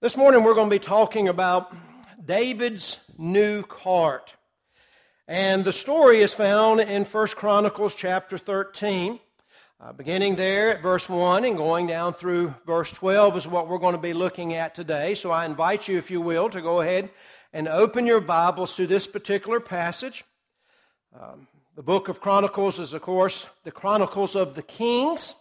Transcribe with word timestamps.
This 0.00 0.16
morning 0.16 0.44
we're 0.44 0.54
going 0.54 0.70
to 0.70 0.76
be 0.76 0.78
talking 0.78 1.26
about 1.26 1.74
David's 2.24 3.00
new 3.18 3.64
cart. 3.64 4.32
And 5.26 5.64
the 5.64 5.72
story 5.72 6.20
is 6.20 6.32
found 6.32 6.78
in 6.78 7.04
1 7.04 7.26
Chronicles 7.34 7.96
chapter 7.96 8.38
13. 8.38 9.18
Uh, 9.80 9.92
beginning 9.92 10.36
there 10.36 10.68
at 10.68 10.82
verse 10.82 11.08
1 11.08 11.44
and 11.44 11.56
going 11.56 11.88
down 11.88 12.12
through 12.12 12.54
verse 12.64 12.92
12 12.92 13.38
is 13.38 13.48
what 13.48 13.66
we're 13.66 13.78
going 13.78 13.96
to 13.96 14.00
be 14.00 14.12
looking 14.12 14.54
at 14.54 14.72
today. 14.72 15.16
So 15.16 15.32
I 15.32 15.44
invite 15.44 15.88
you, 15.88 15.98
if 15.98 16.12
you 16.12 16.20
will, 16.20 16.48
to 16.50 16.62
go 16.62 16.80
ahead 16.80 17.10
and 17.52 17.66
open 17.66 18.06
your 18.06 18.20
Bibles 18.20 18.76
to 18.76 18.86
this 18.86 19.08
particular 19.08 19.58
passage. 19.58 20.24
Um, 21.12 21.48
the 21.74 21.82
book 21.82 22.06
of 22.06 22.20
Chronicles 22.20 22.78
is, 22.78 22.92
of 22.92 23.02
course, 23.02 23.48
the 23.64 23.72
Chronicles 23.72 24.36
of 24.36 24.54
the 24.54 24.62
Kings. 24.62 25.34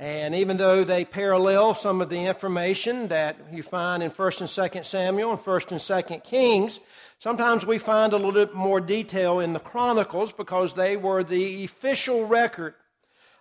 And 0.00 0.32
even 0.32 0.58
though 0.58 0.84
they 0.84 1.04
parallel 1.04 1.74
some 1.74 2.00
of 2.00 2.08
the 2.08 2.26
information 2.26 3.08
that 3.08 3.36
you 3.52 3.64
find 3.64 4.00
in 4.00 4.12
1st 4.12 4.40
and 4.42 4.48
2nd 4.48 4.84
Samuel 4.84 5.32
and 5.32 5.40
1st 5.40 5.72
and 5.72 5.80
2nd 5.80 6.22
Kings, 6.22 6.78
sometimes 7.18 7.66
we 7.66 7.78
find 7.78 8.12
a 8.12 8.16
little 8.16 8.30
bit 8.30 8.54
more 8.54 8.80
detail 8.80 9.40
in 9.40 9.54
the 9.54 9.58
Chronicles 9.58 10.30
because 10.32 10.74
they 10.74 10.96
were 10.96 11.24
the 11.24 11.64
official 11.64 12.26
record, 12.26 12.74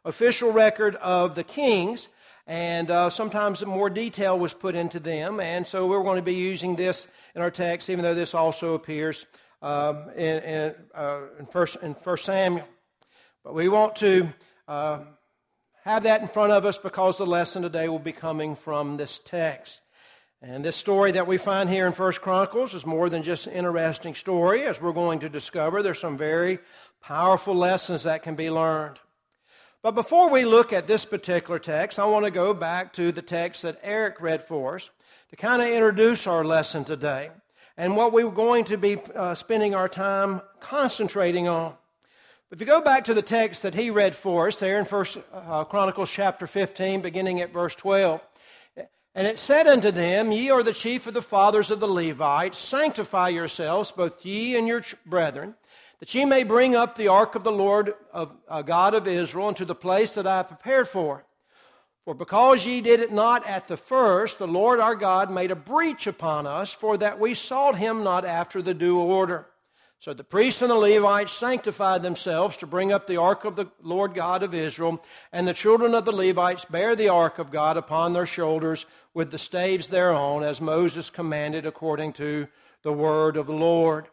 official 0.03 0.51
record 0.51 0.95
of 0.95 1.35
the 1.35 1.43
kings, 1.43 2.07
and 2.47 2.89
uh, 2.89 3.11
sometimes 3.11 3.63
more 3.63 3.91
detail 3.91 4.39
was 4.39 4.55
put 4.55 4.73
into 4.73 4.99
them. 4.99 5.39
And 5.39 5.67
so 5.67 5.85
we're 5.85 6.01
going 6.01 6.15
to 6.15 6.23
be 6.23 6.33
using 6.33 6.75
this 6.75 7.07
in 7.35 7.41
our 7.43 7.51
text, 7.51 7.87
even 7.87 8.01
though 8.01 8.15
this 8.15 8.33
also 8.33 8.73
appears 8.73 9.27
um, 9.61 10.09
in, 10.15 10.41
in, 10.43 10.75
uh, 10.95 11.19
in, 11.39 11.45
first, 11.45 11.77
in 11.83 11.93
First 11.93 12.25
Samuel. 12.25 12.67
But 13.43 13.53
we 13.53 13.69
want 13.69 13.95
to. 13.97 14.33
Uh, 14.67 15.01
have 15.87 16.03
that 16.03 16.21
in 16.21 16.27
front 16.27 16.51
of 16.51 16.65
us 16.65 16.77
because 16.77 17.17
the 17.17 17.25
lesson 17.25 17.61
today 17.61 17.87
will 17.87 17.97
be 17.97 18.11
coming 18.11 18.57
from 18.57 18.97
this 18.97 19.21
text. 19.23 19.81
And 20.41 20.65
this 20.65 20.75
story 20.75 21.13
that 21.13 21.27
we 21.27 21.37
find 21.37 21.69
here 21.69 21.87
in 21.87 21.93
First 21.93 22.19
Chronicles 22.19 22.73
is 22.73 22.85
more 22.85 23.09
than 23.09 23.23
just 23.23 23.47
an 23.47 23.53
interesting 23.53 24.13
story. 24.13 24.63
As 24.63 24.81
we're 24.81 24.91
going 24.91 25.19
to 25.19 25.29
discover, 25.29 25.81
there's 25.81 25.99
some 25.99 26.17
very 26.17 26.59
powerful 27.01 27.55
lessons 27.55 28.03
that 28.03 28.21
can 28.21 28.35
be 28.35 28.51
learned. 28.51 28.99
But 29.81 29.95
before 29.95 30.29
we 30.29 30.43
look 30.43 30.73
at 30.73 30.87
this 30.87 31.05
particular 31.05 31.57
text, 31.57 31.99
I 31.99 32.05
want 32.05 32.25
to 32.25 32.31
go 32.31 32.53
back 32.53 32.91
to 32.93 33.13
the 33.13 33.21
text 33.21 33.61
that 33.61 33.79
Eric 33.81 34.19
read 34.19 34.43
for 34.43 34.75
us 34.75 34.89
to 35.29 35.37
kind 35.37 35.61
of 35.61 35.69
introduce 35.69 36.27
our 36.27 36.43
lesson 36.43 36.83
today 36.83 37.29
and 37.77 37.95
what 37.95 38.11
we're 38.11 38.29
going 38.29 38.65
to 38.65 38.77
be 38.77 38.97
uh, 39.15 39.33
spending 39.35 39.73
our 39.73 39.87
time 39.87 40.41
concentrating 40.59 41.47
on. 41.47 41.77
If 42.49 42.61
you 42.61 42.65
go 42.65 42.79
back 42.79 43.03
to 43.05 43.13
the 43.13 43.21
text 43.21 43.63
that 43.63 43.75
he 43.75 43.89
read 43.89 44.15
for 44.15 44.47
us 44.47 44.55
there 44.55 44.79
in 44.79 44.85
First 44.85 45.17
uh, 45.33 45.65
Chronicles 45.65 46.09
chapter 46.09 46.47
15, 46.47 47.01
beginning 47.01 47.41
at 47.41 47.51
verse 47.51 47.75
12, 47.75 48.21
and 49.13 49.27
it 49.27 49.37
said 49.37 49.67
unto 49.67 49.91
them, 49.91 50.31
Ye 50.31 50.49
are 50.49 50.63
the 50.63 50.71
chief 50.71 51.07
of 51.07 51.13
the 51.13 51.21
fathers 51.21 51.71
of 51.71 51.81
the 51.81 51.89
Levites, 51.89 52.57
sanctify 52.57 53.29
yourselves, 53.29 53.91
both 53.91 54.25
ye 54.25 54.55
and 54.55 54.65
your 54.65 54.81
brethren, 55.05 55.55
that 55.99 56.15
ye 56.15 56.23
may 56.23 56.43
bring 56.43 56.73
up 56.73 56.95
the 56.95 57.09
ark 57.09 57.35
of 57.35 57.43
the 57.43 57.51
Lord 57.51 57.95
of 58.13 58.31
uh, 58.47 58.61
God 58.61 58.93
of 58.93 59.09
Israel 59.09 59.49
into 59.49 59.65
the 59.65 59.75
place 59.75 60.11
that 60.11 60.25
I 60.25 60.37
have 60.37 60.47
prepared 60.47 60.87
for. 60.87 61.25
For 62.05 62.13
because 62.13 62.65
ye 62.65 62.79
did 62.79 63.01
it 63.01 63.11
not 63.11 63.45
at 63.45 63.67
the 63.67 63.75
first, 63.75 64.39
the 64.39 64.47
Lord 64.47 64.79
our 64.79 64.95
God 64.95 65.29
made 65.29 65.51
a 65.51 65.55
breach 65.55 66.07
upon 66.07 66.47
us, 66.47 66.71
for 66.71 66.97
that 66.97 67.19
we 67.19 67.33
sought 67.33 67.75
him 67.75 68.05
not 68.05 68.23
after 68.23 68.61
the 68.61 68.73
due 68.73 69.01
order. 69.01 69.47
So 69.99 70.13
the 70.13 70.23
priests 70.23 70.61
and 70.61 70.69
the 70.69 70.75
Levites 70.75 71.31
sanctified 71.31 72.03
themselves 72.03 72.55
to 72.57 72.67
bring 72.67 72.91
up 72.91 73.07
the 73.07 73.17
ark 73.17 73.45
of 73.45 73.55
the 73.55 73.65
Lord 73.81 74.13
God 74.13 74.43
of 74.43 74.53
Israel, 74.53 75.03
and 75.31 75.47
the 75.47 75.55
children 75.55 75.95
of 75.95 76.05
the 76.05 76.11
Levites 76.11 76.65
bear 76.65 76.95
the 76.95 77.09
ark 77.09 77.39
of 77.39 77.49
God 77.49 77.77
upon 77.77 78.13
their 78.13 78.27
shoulders 78.27 78.85
with 79.15 79.31
the 79.31 79.39
staves 79.39 79.87
thereon, 79.87 80.43
as 80.43 80.61
Moses 80.61 81.09
commanded 81.09 81.65
according 81.65 82.13
to 82.13 82.47
the 82.83 82.93
word 82.93 83.37
of 83.37 83.47
the 83.47 83.53
Lord. 83.53 84.07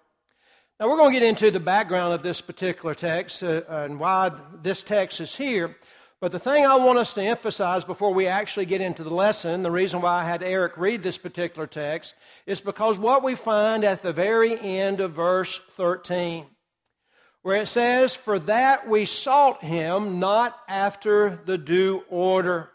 Now 0.80 0.88
we're 0.88 0.96
going 0.96 1.12
to 1.12 1.20
get 1.20 1.28
into 1.28 1.50
the 1.50 1.60
background 1.60 2.14
of 2.14 2.22
this 2.22 2.40
particular 2.40 2.94
text 2.94 3.42
uh, 3.42 3.62
and 3.68 4.00
why 4.00 4.32
this 4.62 4.82
text 4.82 5.20
is 5.20 5.36
here. 5.36 5.76
But 6.20 6.32
the 6.32 6.38
thing 6.38 6.64
I 6.64 6.76
want 6.76 6.98
us 6.98 7.12
to 7.14 7.22
emphasize 7.22 7.84
before 7.84 8.14
we 8.14 8.26
actually 8.26 8.66
get 8.66 8.80
into 8.80 9.04
the 9.04 9.14
lesson, 9.14 9.62
the 9.62 9.70
reason 9.70 10.00
why 10.00 10.22
I 10.22 10.24
had 10.24 10.42
Eric 10.42 10.76
read 10.76 11.02
this 11.02 11.18
particular 11.18 11.66
text, 11.66 12.14
is 12.46 12.60
because 12.60 12.98
what 12.98 13.22
we 13.22 13.34
find 13.34 13.84
at 13.84 14.02
the 14.02 14.12
very 14.12 14.58
end 14.58 15.00
of 15.00 15.12
verse 15.12 15.60
13, 15.76 16.46
where 17.42 17.60
it 17.60 17.66
says, 17.66 18.14
For 18.14 18.38
that 18.38 18.88
we 18.88 19.04
sought 19.04 19.62
him 19.62 20.18
not 20.18 20.58
after 20.68 21.40
the 21.44 21.58
due 21.58 22.04
order. 22.08 22.70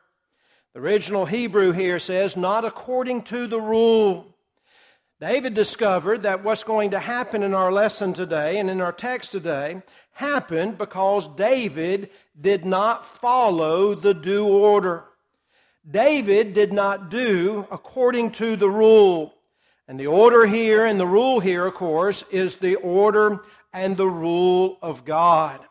The 0.73 0.81
original 0.81 1.25
Hebrew 1.25 1.71
here 1.71 1.97
says, 1.97 2.37
Not 2.37 2.65
according 2.65 3.23
to 3.23 3.47
the 3.47 3.61
rule. 3.61 4.35
David 5.19 5.53
discovered 5.53 6.23
that 6.23 6.43
what's 6.43 6.63
going 6.63 6.91
to 6.91 6.99
happen 6.99 7.43
in 7.43 7.53
our 7.53 7.71
lesson 7.71 8.13
today 8.13 8.57
and 8.57 8.69
in 8.69 8.79
our 8.79 8.93
text 8.93 9.31
today 9.31 9.81
happened 10.19 10.77
because 10.77 11.29
David 11.29 12.09
did 12.39 12.65
not 12.65 13.05
follow 13.05 13.95
the 13.95 14.13
due 14.13 14.45
order. 14.45 15.05
David 15.89 16.53
did 16.53 16.73
not 16.73 17.09
do 17.09 17.65
according 17.71 18.31
to 18.31 18.57
the 18.57 18.69
rule. 18.69 19.33
And 19.87 19.97
the 19.97 20.07
order 20.07 20.45
here 20.45 20.83
and 20.83 20.99
the 20.99 21.07
rule 21.07 21.39
here, 21.39 21.65
of 21.65 21.73
course, 21.73 22.25
is 22.31 22.57
the 22.57 22.75
order 22.75 23.39
and 23.71 23.95
the 23.95 24.09
rule 24.09 24.77
of 24.81 25.05
God. 25.05 25.61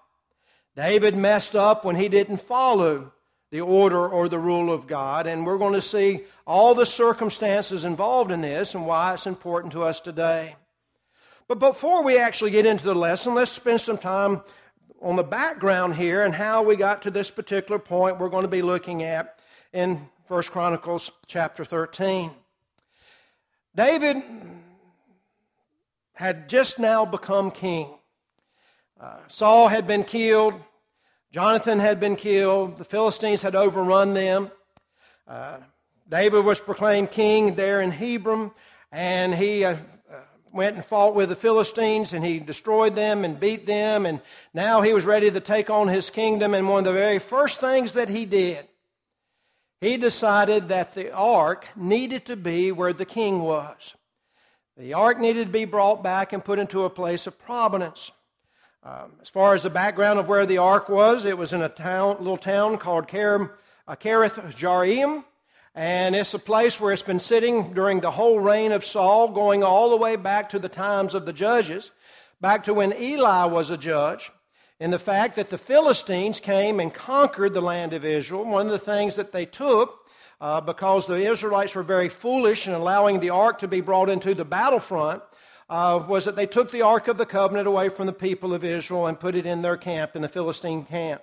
David 0.75 1.15
messed 1.15 1.55
up 1.55 1.85
when 1.85 1.97
he 1.97 2.09
didn't 2.09 2.41
follow 2.41 3.13
the 3.51 3.61
order 3.61 4.09
or 4.09 4.31
the 4.31 4.39
rule 4.39 4.73
of 4.73 4.87
God. 4.87 5.27
And 5.27 5.45
we're 5.45 5.59
going 5.59 5.75
to 5.75 5.83
see 5.83 6.25
all 6.47 6.75
the 6.75 6.87
circumstances 6.87 7.85
involved 7.85 8.31
in 8.31 8.41
this 8.41 8.75
and 8.75 8.87
why 8.87 9.13
it's 9.13 9.27
important 9.27 9.75
to 9.75 9.83
us 9.83 10.01
today. 10.01 10.57
But 11.49 11.61
before 11.61 12.03
we 12.03 12.19
actually 12.19 12.51
get 12.51 12.67
into 12.67 12.85
the 12.85 12.95
lesson, 12.95 13.35
let's 13.35 13.51
spend 13.51 13.81
some 13.81 13.97
time 13.97 14.43
on 15.01 15.17
the 15.17 15.25
background 15.25 15.95
here 15.95 16.23
and 16.23 16.35
how 16.35 16.63
we 16.63 16.77
got 16.77 17.01
to 17.03 17.11
this 17.11 17.31
particular 17.31 17.79
point 17.79 18.19
we're 18.19 18.29
going 18.29 18.43
to 18.43 18.49
be 18.49 18.61
looking 18.61 19.03
at 19.03 19.39
in 19.73 20.11
1 20.27 20.43
Chronicles 20.45 21.11
chapter 21.27 21.65
13. 21.65 22.31
David 23.75 24.23
had 26.13 26.51
just 26.51 26.79
now 26.79 27.07
become 27.07 27.51
king. 27.51 27.89
Uh, 29.01 29.17
Saul 29.29 29.69
had 29.69 29.87
been 29.87 30.05
killed. 30.05 30.53
Jonathan 31.33 31.79
had 31.79 31.99
been 31.99 32.17
killed. 32.17 32.77
The 32.77 32.85
Philistines 32.85 33.41
had 33.41 33.55
overrun 33.55 34.13
them. 34.13 34.51
Uh, 35.27 35.61
David 36.11 36.45
was 36.45 36.61
proclaimed 36.61 37.11
king 37.11 37.55
there 37.55 37.81
in 37.81 37.91
Hebron, 37.91 38.51
and 38.93 39.35
he 39.35 39.65
uh, 39.65 39.77
went 40.53 40.77
and 40.77 40.85
fought 40.85 41.15
with 41.15 41.29
the 41.29 41.37
Philistines, 41.37 42.13
and 42.13 42.25
he 42.25 42.39
destroyed 42.39 42.95
them 42.95 43.25
and 43.25 43.39
beat 43.39 43.67
them, 43.67 44.07
and 44.07 44.21
now 44.55 44.81
he 44.81 44.95
was 44.95 45.05
ready 45.05 45.31
to 45.31 45.41
take 45.41 45.71
on 45.71 45.89
his 45.89 46.11
kingdom. 46.11 46.55
And 46.55 46.69
one 46.69 46.81
of 46.81 46.85
the 46.85 46.93
very 46.93 47.19
first 47.19 47.61
things 47.61 47.93
that 47.95 48.09
he 48.09 48.25
did, 48.25 48.67
he 49.81 49.97
decided 49.97 50.69
that 50.69 50.95
the 50.95 51.13
ark 51.13 51.69
needed 51.77 52.27
to 52.27 52.37
be 52.37 52.73
where 52.73 52.93
the 52.93 53.05
king 53.05 53.41
was. 53.41 53.95
The 54.77 54.95
ark 54.95 55.19
needed 55.19 55.47
to 55.47 55.53
be 55.53 55.65
brought 55.65 56.03
back 56.03 56.33
and 56.33 56.45
put 56.45 56.59
into 56.59 56.85
a 56.85 56.91
place 56.91 57.27
of 57.27 57.39
providence. 57.39 58.11
Um, 58.85 59.15
as 59.21 59.29
far 59.29 59.55
as 59.55 59.65
the 59.65 59.71
background 59.71 60.19
of 60.19 60.29
where 60.29 60.47
the 60.47 60.59
ark 60.59 60.89
was, 60.89 61.25
it 61.25 61.37
was 61.37 61.53
in 61.53 61.63
a 61.63 61.69
town, 61.69 62.19
little 62.19 62.37
town 62.37 62.79
called 62.79 63.09
Kiriath 63.09 63.51
uh, 63.89 63.97
Jearim. 63.97 65.25
And 65.75 66.17
it's 66.17 66.35
a 66.35 66.39
place 66.39 66.81
where 66.81 66.93
it's 66.93 67.03
been 67.03 67.21
sitting 67.21 67.73
during 67.73 68.01
the 68.01 68.11
whole 68.11 68.41
reign 68.41 68.73
of 68.73 68.85
Saul, 68.85 69.29
going 69.29 69.63
all 69.63 69.91
the 69.91 69.97
way 69.97 70.17
back 70.17 70.51
to 70.51 70.59
the 70.59 70.69
times 70.69 71.15
of 71.15 71.27
the 71.27 71.33
judges, 71.33 71.91
back 72.41 72.65
to 72.65 72.75
when 72.75 72.93
Eli 73.01 73.45
was 73.45 73.71
a 73.71 73.79
judge. 73.79 74.31
In 74.81 74.91
the 74.91 74.99
fact 74.99 75.37
that 75.37 75.51
the 75.51 75.59
Philistines 75.59 76.41
came 76.41 76.81
and 76.81 76.95
conquered 76.95 77.55
the 77.55 77.61
land 77.61 77.93
of 77.93 78.05
Israel, 78.05 78.45
one 78.45 78.67
of 78.67 78.73
the 78.73 78.79
things 78.79 79.17
that 79.17 79.33
they 79.33 79.45
took, 79.45 80.09
uh, 80.41 80.61
because 80.61 81.07
the 81.07 81.17
Israelites 81.17 81.75
were 81.75 81.83
very 81.83 82.09
foolish 82.09 82.67
in 82.67 82.75
allowing 82.75 83.21
the 83.21 83.31
ark 83.31 83.59
to 83.59 83.69
be 83.69 83.81
brought 83.81 84.09
into 84.09 84.35
the 84.35 84.45
battlefront, 84.45 85.23
uh, 85.69 86.05
was 86.09 86.25
that 86.25 86.37
they 86.37 86.47
took 86.47 86.71
the 86.71 86.83
Ark 86.83 87.09
of 87.09 87.19
the 87.19 87.27
Covenant 87.27 87.69
away 87.69 87.89
from 87.89 88.07
the 88.07 88.13
people 88.13 88.55
of 88.55 88.65
Israel 88.65 89.07
and 89.07 89.21
put 89.21 89.35
it 89.35 89.47
in 89.47 89.63
their 89.63 89.77
camp, 89.77 90.17
in 90.17 90.23
the 90.23 90.29
Philistine 90.29 90.85
camp. 90.85 91.23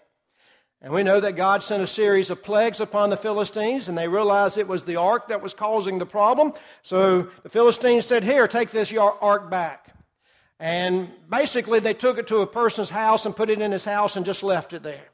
And 0.85 0.93
we 0.93 1.01
know 1.01 1.19
that 1.19 1.35
God 1.35 1.63
sent 1.63 1.81
a 1.81 1.87
series 1.87 2.29
of 2.29 2.43
plagues 2.43 2.79
upon 2.79 3.09
the 3.09 3.17
Philistines, 3.17 3.89
and 3.89 3.97
they 3.97 4.07
realized 4.07 4.55
it 4.59 4.67
was 4.67 4.83
the 4.83 4.97
ark 4.97 5.29
that 5.29 5.41
was 5.41 5.51
causing 5.51 5.97
the 5.97 6.05
problem. 6.05 6.53
So 6.83 7.21
the 7.41 7.49
Philistines 7.49 8.05
said, 8.05 8.23
Here, 8.23 8.47
take 8.47 8.69
this 8.69 8.93
ark 8.93 9.49
back. 9.49 9.95
And 10.59 11.09
basically, 11.27 11.79
they 11.79 11.95
took 11.95 12.19
it 12.19 12.27
to 12.27 12.37
a 12.37 12.45
person's 12.45 12.91
house 12.91 13.25
and 13.25 13.35
put 13.35 13.49
it 13.49 13.59
in 13.59 13.71
his 13.71 13.83
house 13.83 14.15
and 14.15 14.27
just 14.27 14.43
left 14.43 14.73
it 14.73 14.83
there. 14.83 15.09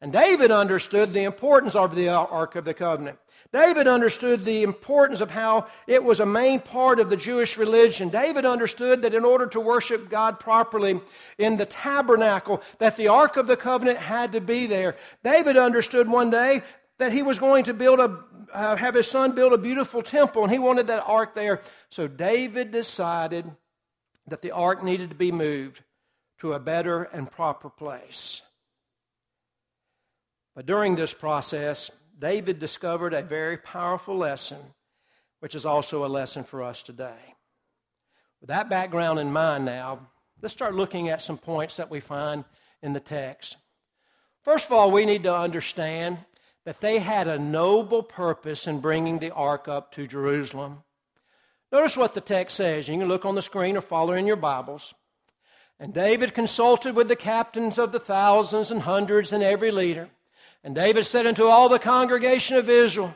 And 0.00 0.12
David 0.12 0.52
understood 0.52 1.12
the 1.12 1.24
importance 1.24 1.74
of 1.74 1.96
the 1.96 2.10
uh, 2.10 2.24
Ark 2.26 2.54
of 2.54 2.64
the 2.64 2.72
Covenant. 2.72 3.18
David 3.52 3.88
understood 3.88 4.44
the 4.44 4.62
importance 4.62 5.20
of 5.20 5.30
how 5.30 5.66
it 5.86 6.02
was 6.02 6.20
a 6.20 6.26
main 6.26 6.60
part 6.60 7.00
of 7.00 7.10
the 7.10 7.16
Jewish 7.16 7.56
religion. 7.56 8.08
David 8.08 8.44
understood 8.44 9.02
that 9.02 9.14
in 9.14 9.24
order 9.24 9.46
to 9.48 9.60
worship 9.60 10.10
God 10.10 10.40
properly 10.40 11.00
in 11.38 11.56
the 11.56 11.66
tabernacle, 11.66 12.62
that 12.78 12.96
the 12.96 13.08
Ark 13.08 13.36
of 13.36 13.46
the 13.46 13.56
Covenant 13.56 13.98
had 13.98 14.32
to 14.32 14.40
be 14.40 14.66
there. 14.66 14.96
David 15.22 15.56
understood 15.56 16.08
one 16.08 16.30
day 16.30 16.62
that 16.98 17.12
he 17.12 17.22
was 17.22 17.38
going 17.38 17.64
to 17.64 17.74
build 17.74 18.00
a, 18.00 18.18
uh, 18.52 18.76
have 18.76 18.94
his 18.94 19.06
son 19.06 19.32
build 19.32 19.52
a 19.52 19.58
beautiful 19.58 20.02
temple, 20.02 20.42
and 20.42 20.52
he 20.52 20.58
wanted 20.58 20.86
that 20.86 21.04
ark 21.06 21.34
there. 21.34 21.60
So 21.90 22.08
David 22.08 22.72
decided 22.72 23.50
that 24.26 24.42
the 24.42 24.52
ark 24.52 24.82
needed 24.82 25.10
to 25.10 25.16
be 25.16 25.32
moved 25.32 25.82
to 26.40 26.52
a 26.52 26.60
better 26.60 27.04
and 27.04 27.30
proper 27.30 27.68
place. 27.68 28.42
But 30.54 30.66
during 30.66 30.96
this 30.96 31.12
process, 31.12 31.90
David 32.18 32.58
discovered 32.58 33.12
a 33.12 33.22
very 33.22 33.58
powerful 33.58 34.16
lesson, 34.16 34.58
which 35.40 35.54
is 35.54 35.66
also 35.66 36.04
a 36.04 36.08
lesson 36.08 36.44
for 36.44 36.62
us 36.62 36.82
today. 36.82 37.34
With 38.40 38.48
that 38.48 38.70
background 38.70 39.18
in 39.18 39.32
mind 39.32 39.64
now, 39.64 40.08
let's 40.40 40.54
start 40.54 40.74
looking 40.74 41.08
at 41.08 41.20
some 41.20 41.38
points 41.38 41.76
that 41.76 41.90
we 41.90 42.00
find 42.00 42.44
in 42.82 42.92
the 42.92 43.00
text. 43.00 43.56
First 44.42 44.66
of 44.66 44.72
all, 44.72 44.90
we 44.90 45.04
need 45.04 45.24
to 45.24 45.34
understand 45.34 46.18
that 46.64 46.80
they 46.80 46.98
had 46.98 47.28
a 47.28 47.38
noble 47.38 48.02
purpose 48.02 48.66
in 48.66 48.80
bringing 48.80 49.18
the 49.18 49.32
ark 49.32 49.68
up 49.68 49.92
to 49.92 50.06
Jerusalem. 50.06 50.82
Notice 51.70 51.96
what 51.96 52.14
the 52.14 52.20
text 52.20 52.56
says. 52.56 52.88
You 52.88 52.98
can 52.98 53.08
look 53.08 53.24
on 53.24 53.34
the 53.34 53.42
screen 53.42 53.76
or 53.76 53.80
follow 53.80 54.14
in 54.14 54.26
your 54.26 54.36
Bibles. 54.36 54.94
And 55.78 55.92
David 55.92 56.32
consulted 56.32 56.94
with 56.94 57.08
the 57.08 57.16
captains 57.16 57.78
of 57.78 57.92
the 57.92 58.00
thousands 58.00 58.70
and 58.70 58.82
hundreds 58.82 59.32
and 59.32 59.42
every 59.42 59.70
leader. 59.70 60.08
And 60.66 60.74
David 60.74 61.06
said 61.06 61.28
unto 61.28 61.46
all 61.46 61.68
the 61.68 61.78
congregation 61.78 62.56
of 62.56 62.68
Israel, 62.68 63.14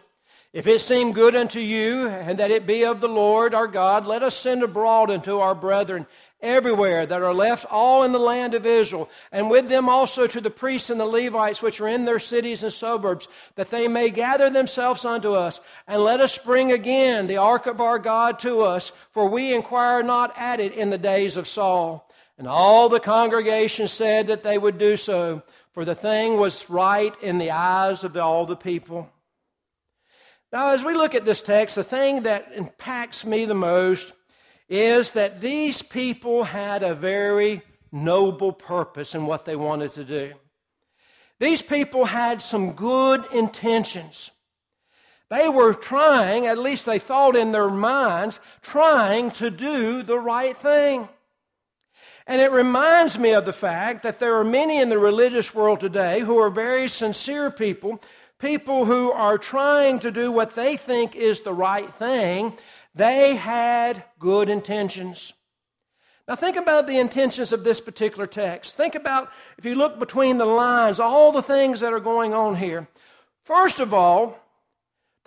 If 0.52 0.68
it 0.68 0.80
seem 0.80 1.12
good 1.12 1.34
unto 1.34 1.58
you, 1.58 2.06
and 2.06 2.38
that 2.38 2.52
it 2.52 2.64
be 2.64 2.84
of 2.84 3.00
the 3.00 3.08
Lord 3.08 3.54
our 3.54 3.66
God, 3.66 4.06
let 4.06 4.22
us 4.22 4.36
send 4.36 4.62
abroad 4.62 5.10
unto 5.10 5.40
our 5.40 5.56
brethren 5.56 6.06
everywhere 6.40 7.06
that 7.06 7.22
are 7.22 7.34
left 7.34 7.66
all 7.68 8.04
in 8.04 8.12
the 8.12 8.20
land 8.20 8.54
of 8.54 8.66
Israel, 8.66 9.10
and 9.32 9.50
with 9.50 9.68
them 9.68 9.88
also 9.88 10.28
to 10.28 10.40
the 10.40 10.48
priests 10.48 10.90
and 10.90 11.00
the 11.00 11.04
Levites 11.04 11.60
which 11.60 11.80
are 11.80 11.88
in 11.88 12.04
their 12.04 12.20
cities 12.20 12.62
and 12.62 12.72
suburbs, 12.72 13.26
that 13.56 13.70
they 13.70 13.88
may 13.88 14.10
gather 14.10 14.48
themselves 14.48 15.04
unto 15.04 15.32
us, 15.32 15.60
and 15.88 16.04
let 16.04 16.20
us 16.20 16.38
bring 16.38 16.70
again 16.70 17.26
the 17.26 17.38
ark 17.38 17.66
of 17.66 17.80
our 17.80 17.98
God 17.98 18.38
to 18.38 18.60
us, 18.60 18.92
for 19.10 19.28
we 19.28 19.52
inquire 19.52 20.04
not 20.04 20.32
at 20.38 20.60
it 20.60 20.72
in 20.72 20.90
the 20.90 20.98
days 20.98 21.36
of 21.36 21.48
Saul. 21.48 22.08
And 22.38 22.46
all 22.46 22.88
the 22.88 23.00
congregation 23.00 23.88
said 23.88 24.28
that 24.28 24.44
they 24.44 24.56
would 24.56 24.78
do 24.78 24.96
so, 24.96 25.42
for 25.72 25.84
the 25.84 25.94
thing 25.94 26.36
was 26.36 26.68
right 26.68 27.14
in 27.22 27.38
the 27.38 27.50
eyes 27.50 28.04
of 28.04 28.16
all 28.16 28.46
the 28.46 28.56
people. 28.56 29.10
Now, 30.52 30.70
as 30.70 30.82
we 30.82 30.94
look 30.94 31.14
at 31.14 31.24
this 31.24 31.42
text, 31.42 31.76
the 31.76 31.84
thing 31.84 32.22
that 32.22 32.52
impacts 32.54 33.24
me 33.24 33.44
the 33.44 33.54
most 33.54 34.12
is 34.68 35.12
that 35.12 35.40
these 35.40 35.82
people 35.82 36.44
had 36.44 36.82
a 36.82 36.94
very 36.94 37.62
noble 37.92 38.52
purpose 38.52 39.14
in 39.14 39.26
what 39.26 39.44
they 39.44 39.56
wanted 39.56 39.92
to 39.92 40.04
do. 40.04 40.32
These 41.38 41.62
people 41.62 42.04
had 42.04 42.42
some 42.42 42.72
good 42.72 43.24
intentions. 43.32 44.30
They 45.30 45.48
were 45.48 45.72
trying, 45.72 46.46
at 46.46 46.58
least 46.58 46.84
they 46.84 46.98
thought 46.98 47.36
in 47.36 47.52
their 47.52 47.70
minds, 47.70 48.40
trying 48.62 49.30
to 49.32 49.50
do 49.50 50.02
the 50.02 50.18
right 50.18 50.56
thing. 50.56 51.08
And 52.26 52.40
it 52.40 52.52
reminds 52.52 53.18
me 53.18 53.32
of 53.34 53.44
the 53.44 53.52
fact 53.52 54.02
that 54.02 54.20
there 54.20 54.36
are 54.36 54.44
many 54.44 54.80
in 54.80 54.88
the 54.88 54.98
religious 54.98 55.54
world 55.54 55.80
today 55.80 56.20
who 56.20 56.38
are 56.38 56.50
very 56.50 56.88
sincere 56.88 57.50
people, 57.50 58.00
people 58.38 58.84
who 58.84 59.10
are 59.10 59.38
trying 59.38 59.98
to 60.00 60.10
do 60.10 60.30
what 60.30 60.54
they 60.54 60.76
think 60.76 61.16
is 61.16 61.40
the 61.40 61.52
right 61.52 61.92
thing, 61.94 62.56
they 62.94 63.36
had 63.36 64.04
good 64.18 64.48
intentions. 64.48 65.32
Now, 66.28 66.36
think 66.36 66.56
about 66.56 66.86
the 66.86 66.98
intentions 66.98 67.52
of 67.52 67.64
this 67.64 67.80
particular 67.80 68.26
text. 68.26 68.76
Think 68.76 68.94
about, 68.94 69.30
if 69.58 69.64
you 69.64 69.74
look 69.74 69.98
between 69.98 70.38
the 70.38 70.44
lines, 70.44 71.00
all 71.00 71.32
the 71.32 71.42
things 71.42 71.80
that 71.80 71.92
are 71.92 72.00
going 72.00 72.32
on 72.32 72.54
here. 72.56 72.86
First 73.42 73.80
of 73.80 73.92
all, 73.92 74.38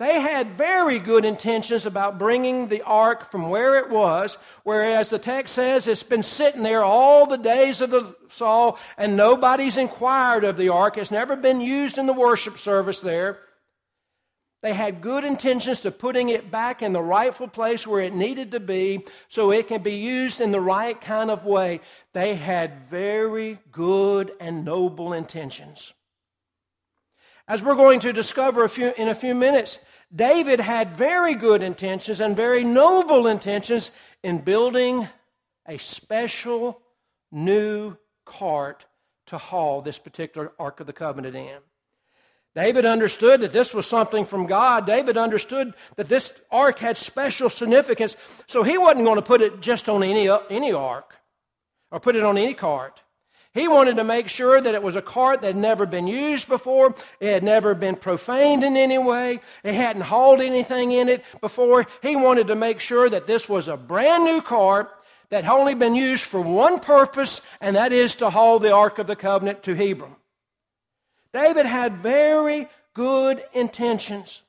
they 0.04 0.20
had 0.20 0.50
very 0.50 0.98
good 0.98 1.24
intentions 1.24 1.86
about 1.86 2.18
bringing 2.18 2.68
the 2.68 2.82
ark 2.82 3.30
from 3.30 3.48
where 3.48 3.76
it 3.76 3.88
was, 3.88 4.36
whereas 4.62 5.08
the 5.08 5.18
text 5.18 5.54
says 5.54 5.86
it's 5.86 6.02
been 6.02 6.22
sitting 6.22 6.62
there 6.62 6.84
all 6.84 7.24
the 7.24 7.38
days 7.38 7.80
of 7.80 7.90
the 7.90 8.14
Saul, 8.28 8.78
and 8.98 9.16
nobody's 9.16 9.78
inquired 9.78 10.44
of 10.44 10.58
the 10.58 10.68
ark. 10.68 10.98
It's 10.98 11.10
never 11.10 11.36
been 11.36 11.58
used 11.58 11.96
in 11.96 12.04
the 12.04 12.12
worship 12.12 12.58
service 12.58 13.00
there. 13.00 13.38
They 14.60 14.74
had 14.74 15.00
good 15.00 15.24
intentions 15.24 15.80
to 15.80 15.90
putting 15.90 16.28
it 16.28 16.50
back 16.50 16.82
in 16.82 16.92
the 16.92 17.02
rightful 17.02 17.48
place 17.48 17.86
where 17.86 18.02
it 18.02 18.14
needed 18.14 18.52
to 18.52 18.60
be 18.60 19.06
so 19.28 19.52
it 19.52 19.68
can 19.68 19.82
be 19.82 19.94
used 19.94 20.38
in 20.38 20.52
the 20.52 20.60
right 20.60 21.00
kind 21.00 21.30
of 21.30 21.46
way. 21.46 21.80
They 22.12 22.34
had 22.34 22.90
very 22.90 23.56
good 23.72 24.32
and 24.38 24.66
noble 24.66 25.14
intentions. 25.14 25.94
As 27.46 27.62
we're 27.62 27.74
going 27.74 28.00
to 28.00 28.12
discover 28.12 28.64
a 28.64 28.68
few, 28.68 28.92
in 28.96 29.08
a 29.08 29.14
few 29.14 29.34
minutes, 29.34 29.78
David 30.14 30.60
had 30.60 30.96
very 30.96 31.34
good 31.34 31.62
intentions 31.62 32.20
and 32.20 32.36
very 32.36 32.62
noble 32.62 33.26
intentions 33.26 33.90
in 34.22 34.38
building 34.38 35.08
a 35.66 35.78
special 35.78 36.80
new 37.32 37.96
cart 38.24 38.84
to 39.26 39.38
haul 39.38 39.80
this 39.80 39.98
particular 39.98 40.52
Ark 40.58 40.80
of 40.80 40.86
the 40.86 40.92
Covenant 40.92 41.34
in. 41.34 41.58
David 42.54 42.86
understood 42.86 43.40
that 43.40 43.52
this 43.52 43.74
was 43.74 43.86
something 43.86 44.24
from 44.24 44.46
God. 44.46 44.86
David 44.86 45.18
understood 45.18 45.74
that 45.96 46.08
this 46.08 46.32
ark 46.52 46.78
had 46.78 46.96
special 46.96 47.50
significance. 47.50 48.16
So 48.46 48.62
he 48.62 48.78
wasn't 48.78 49.04
going 49.04 49.16
to 49.16 49.22
put 49.22 49.42
it 49.42 49.60
just 49.60 49.88
on 49.88 50.04
any, 50.04 50.30
any 50.50 50.72
ark 50.72 51.16
or 51.90 51.98
put 51.98 52.14
it 52.14 52.22
on 52.22 52.38
any 52.38 52.54
cart. 52.54 53.02
He 53.54 53.68
wanted 53.68 53.96
to 53.96 54.04
make 54.04 54.28
sure 54.28 54.60
that 54.60 54.74
it 54.74 54.82
was 54.82 54.96
a 54.96 55.02
cart 55.02 55.40
that 55.40 55.46
had 55.46 55.56
never 55.56 55.86
been 55.86 56.08
used 56.08 56.48
before. 56.48 56.92
It 57.20 57.32
had 57.32 57.44
never 57.44 57.76
been 57.76 57.94
profaned 57.94 58.64
in 58.64 58.76
any 58.76 58.98
way. 58.98 59.40
It 59.62 59.74
hadn't 59.74 60.02
hauled 60.02 60.40
anything 60.40 60.90
in 60.90 61.08
it 61.08 61.24
before. 61.40 61.86
He 62.02 62.16
wanted 62.16 62.48
to 62.48 62.56
make 62.56 62.80
sure 62.80 63.08
that 63.08 63.28
this 63.28 63.48
was 63.48 63.68
a 63.68 63.76
brand 63.76 64.24
new 64.24 64.42
cart 64.42 64.90
that 65.30 65.44
had 65.44 65.54
only 65.54 65.74
been 65.74 65.94
used 65.94 66.24
for 66.24 66.40
one 66.40 66.80
purpose, 66.80 67.42
and 67.60 67.76
that 67.76 67.92
is 67.92 68.16
to 68.16 68.28
haul 68.28 68.58
the 68.58 68.72
Ark 68.72 68.98
of 68.98 69.06
the 69.06 69.16
Covenant 69.16 69.62
to 69.62 69.74
Hebron. 69.74 70.16
David 71.32 71.66
had 71.66 71.96
very 71.98 72.68
good 72.92 73.42
intentions. 73.52 74.42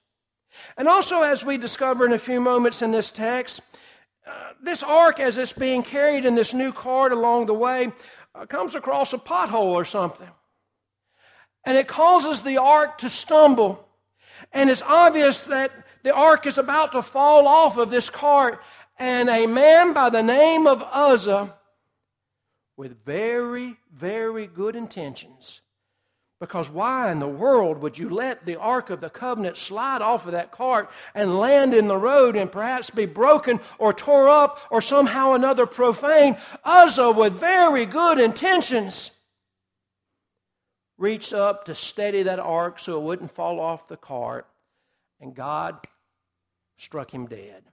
And 0.78 0.88
also, 0.88 1.22
as 1.22 1.46
we 1.46 1.58
discover 1.58 2.06
in 2.06 2.14
a 2.14 2.20
few 2.20 2.42
moments 2.42 2.82
in 2.82 2.92
this 2.92 3.12
text, 3.12 3.62
uh, 4.26 4.54
this 4.62 4.82
ark, 4.82 5.20
as 5.20 5.38
it's 5.38 5.54
being 5.54 5.84
carried 5.84 6.26
in 6.26 6.34
this 6.34 6.54
new 6.54 6.72
cart 6.72 7.12
along 7.12 7.46
the 7.46 7.54
way, 7.54 7.92
Uh, 8.36 8.46
comes 8.46 8.76
across 8.76 9.14
a 9.14 9.18
pothole 9.18 9.72
or 9.72 9.86
something. 9.86 10.30
And 11.64 11.78
it 11.78 11.88
causes 11.88 12.42
the 12.42 12.58
ark 12.58 12.98
to 13.00 13.10
stumble. 13.10 13.88
And 14.52 14.70
it's 14.70 14.82
obvious 14.82 15.42
that 15.42 15.72
the 16.04 16.14
ark 16.14 16.46
is 16.46 16.58
about 16.58 16.92
to 16.92 17.02
fall 17.02 17.48
off 17.48 17.78
of 17.78 17.90
this 17.90 18.10
cart. 18.10 18.62
And 19.00 19.30
a 19.30 19.48
man 19.48 19.94
by 19.94 20.10
the 20.10 20.22
name 20.22 20.68
of 20.68 20.84
Uzzah, 20.84 21.56
with 22.78 23.06
very, 23.06 23.78
very 23.94 24.48
good 24.48 24.76
intentions, 24.76 25.62
because 26.40 26.70
why 26.70 27.12
in 27.12 27.20
the 27.20 27.28
world 27.28 27.82
would 27.82 27.98
you 27.98 28.10
let 28.10 28.46
the 28.46 28.58
Ark 28.58 28.90
of 28.90 29.00
the 29.00 29.10
Covenant 29.10 29.56
slide 29.56 30.02
off 30.02 30.26
of 30.26 30.34
that 30.34 30.52
cart 30.52 30.90
and 31.14 31.40
land 31.40 31.74
in 31.74 31.88
the 31.88 31.98
road 31.98 32.36
and 32.36 32.52
perhaps 32.52 32.90
be 32.90 33.06
broken 33.06 33.60
or 33.80 33.94
tore 33.94 34.28
up 34.28 34.60
or 34.70 34.82
somehow 34.82 35.34
another 35.34 35.66
profane? 35.66 36.36
Uzzah, 36.66 37.12
with 37.12 37.34
very 37.34 37.86
good 37.86 38.20
intentions, 38.20 39.12
reached 40.98 41.34
up 41.34 41.66
to 41.66 41.76
steady 41.76 42.24
that 42.24 42.40
ark 42.40 42.80
so 42.80 42.98
it 42.98 43.04
wouldn't 43.04 43.32
fall 43.32 43.60
off 43.60 43.88
the 43.88 43.98
cart, 43.98 44.46
and 45.22 45.34
God 45.34 45.80
struck 46.78 47.14
him 47.14 47.28
dead. 47.28 47.64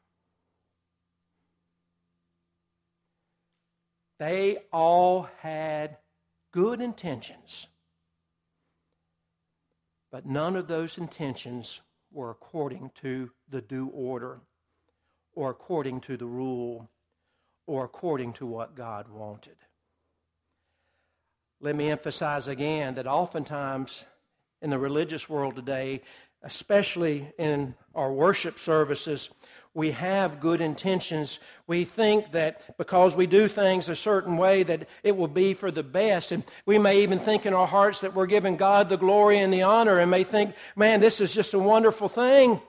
They 4.20 4.58
all 4.72 5.28
had 5.40 5.96
good 6.52 6.80
intentions 6.80 7.66
but 10.12 10.26
none 10.26 10.54
of 10.56 10.68
those 10.68 10.98
intentions 10.98 11.80
were 12.12 12.30
according 12.30 12.90
to 13.00 13.30
the 13.48 13.62
due 13.62 13.88
order 13.88 14.40
or 15.34 15.50
according 15.50 16.02
to 16.02 16.18
the 16.18 16.26
rule 16.26 16.90
or 17.66 17.84
according 17.84 18.34
to 18.34 18.44
what 18.44 18.76
God 18.76 19.08
wanted. 19.08 19.56
Let 21.60 21.74
me 21.76 21.90
emphasize 21.90 22.46
again 22.46 22.96
that 22.96 23.06
oftentimes 23.06 24.04
in 24.60 24.68
the 24.68 24.78
religious 24.78 25.30
world 25.30 25.56
today, 25.56 26.02
especially 26.42 27.32
in 27.38 27.74
our 27.94 28.12
worship 28.12 28.58
services, 28.58 29.30
we 29.74 29.92
have 29.92 30.40
good 30.40 30.60
intentions. 30.60 31.38
We 31.66 31.84
think 31.84 32.32
that 32.32 32.76
because 32.76 33.16
we 33.16 33.26
do 33.26 33.48
things 33.48 33.88
a 33.88 33.96
certain 33.96 34.36
way 34.36 34.62
that 34.64 34.86
it 35.02 35.16
will 35.16 35.28
be 35.28 35.54
for 35.54 35.70
the 35.70 35.82
best. 35.82 36.30
And 36.30 36.44
we 36.66 36.78
may 36.78 37.02
even 37.02 37.18
think 37.18 37.46
in 37.46 37.54
our 37.54 37.66
hearts 37.66 38.00
that 38.00 38.14
we're 38.14 38.26
giving 38.26 38.56
God 38.56 38.90
the 38.90 38.98
glory 38.98 39.38
and 39.38 39.52
the 39.52 39.62
honor 39.62 39.98
and 39.98 40.10
may 40.10 40.24
think, 40.24 40.54
man, 40.76 41.00
this 41.00 41.20
is 41.20 41.32
just 41.32 41.54
a 41.54 41.58
wonderful 41.58 42.08
thing. 42.08 42.60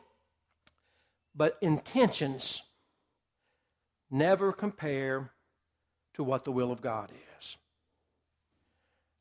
But 1.36 1.58
intentions 1.62 2.62
never 4.10 4.54
compare 4.54 5.32
to 6.14 6.24
what 6.24 6.46
the 6.46 6.52
will 6.52 6.72
of 6.72 6.82
God 6.82 7.12
is. 7.38 7.58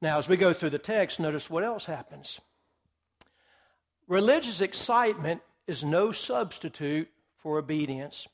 Now, 0.00 0.18
as 0.18 0.28
we 0.28 0.36
go 0.36 0.52
through 0.52 0.70
the 0.70 0.78
text, 0.78 1.18
notice 1.18 1.50
what 1.50 1.64
else 1.64 1.86
happens 1.86 2.40
religious 4.08 4.60
excitement 4.60 5.40
is 5.66 5.84
no 5.84 6.12
substitute 6.12 7.08
for 7.42 7.58
obedience. 7.58 8.28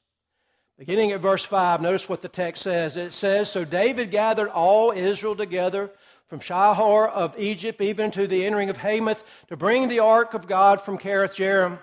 Beginning 0.79 1.11
at 1.11 1.21
verse 1.21 1.45
5, 1.45 1.81
notice 1.81 2.09
what 2.09 2.23
the 2.23 2.29
text 2.29 2.63
says. 2.63 2.97
It 2.97 3.13
says, 3.13 3.51
So 3.51 3.65
David 3.65 4.11
gathered 4.11 4.49
all 4.49 4.93
Israel 4.93 5.35
together 5.35 5.91
from 6.29 6.41
Shihor 6.41 7.09
of 7.09 7.35
Egypt 7.39 7.81
even 7.81 8.11
to 8.13 8.27
the 8.27 8.45
entering 8.45 8.71
of 8.71 8.77
Hamath 8.77 9.25
to 9.49 9.57
bring 9.57 9.89
the 9.89 9.99
ark 10.01 10.35
of 10.35 10.47
God 10.47 10.81
from 10.81 10.99
Kiriath 10.99 11.35
Jearim. 11.35 11.81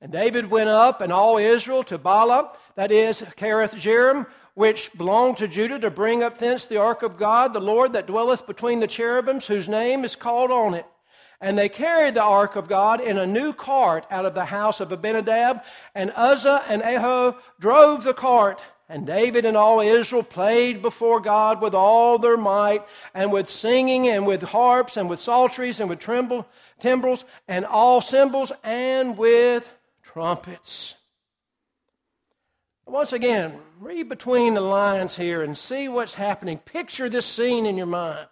And 0.00 0.12
David 0.12 0.50
went 0.50 0.70
up 0.70 1.00
and 1.00 1.12
all 1.12 1.38
Israel 1.38 1.82
to 1.84 1.98
Baalah, 1.98 2.56
that 2.76 2.92
is, 2.92 3.20
Kiriath 3.36 3.74
Jearim, 3.74 4.26
which 4.54 4.92
belonged 4.96 5.38
to 5.38 5.48
Judah, 5.48 5.78
to 5.80 5.90
bring 5.90 6.22
up 6.22 6.38
thence 6.38 6.66
the 6.66 6.76
ark 6.76 7.02
of 7.02 7.18
God, 7.18 7.52
the 7.52 7.60
Lord 7.60 7.92
that 7.94 8.06
dwelleth 8.06 8.46
between 8.46 8.80
the 8.80 8.86
cherubims, 8.86 9.46
whose 9.46 9.68
name 9.68 10.04
is 10.04 10.14
called 10.14 10.50
on 10.50 10.74
it. 10.74 10.86
And 11.44 11.58
they 11.58 11.68
carried 11.68 12.14
the 12.14 12.22
ark 12.22 12.56
of 12.56 12.68
God 12.68 13.02
in 13.02 13.18
a 13.18 13.26
new 13.26 13.52
cart 13.52 14.06
out 14.10 14.24
of 14.24 14.32
the 14.32 14.46
house 14.46 14.80
of 14.80 14.90
Abinadab. 14.90 15.62
And 15.94 16.10
Uzzah 16.16 16.64
and 16.70 16.80
Ahio 16.80 17.36
drove 17.60 18.02
the 18.02 18.14
cart. 18.14 18.62
And 18.88 19.06
David 19.06 19.44
and 19.44 19.54
all 19.54 19.80
Israel 19.80 20.22
played 20.22 20.80
before 20.80 21.20
God 21.20 21.60
with 21.60 21.74
all 21.74 22.18
their 22.18 22.38
might, 22.38 22.82
and 23.12 23.30
with 23.30 23.50
singing, 23.50 24.08
and 24.08 24.26
with 24.26 24.42
harps, 24.42 24.96
and 24.96 25.10
with 25.10 25.20
psalteries, 25.20 25.80
and 25.80 25.90
with 25.90 25.98
tremble, 25.98 26.46
timbrels, 26.80 27.26
and 27.46 27.66
all 27.66 28.00
cymbals, 28.00 28.50
and 28.62 29.18
with 29.18 29.70
trumpets. 30.02 30.94
Once 32.86 33.12
again, 33.12 33.58
read 33.80 34.08
between 34.08 34.54
the 34.54 34.62
lines 34.62 35.16
here 35.16 35.42
and 35.42 35.58
see 35.58 35.88
what's 35.88 36.14
happening. 36.14 36.56
Picture 36.56 37.10
this 37.10 37.26
scene 37.26 37.66
in 37.66 37.76
your 37.76 37.86
mind. 37.86 38.28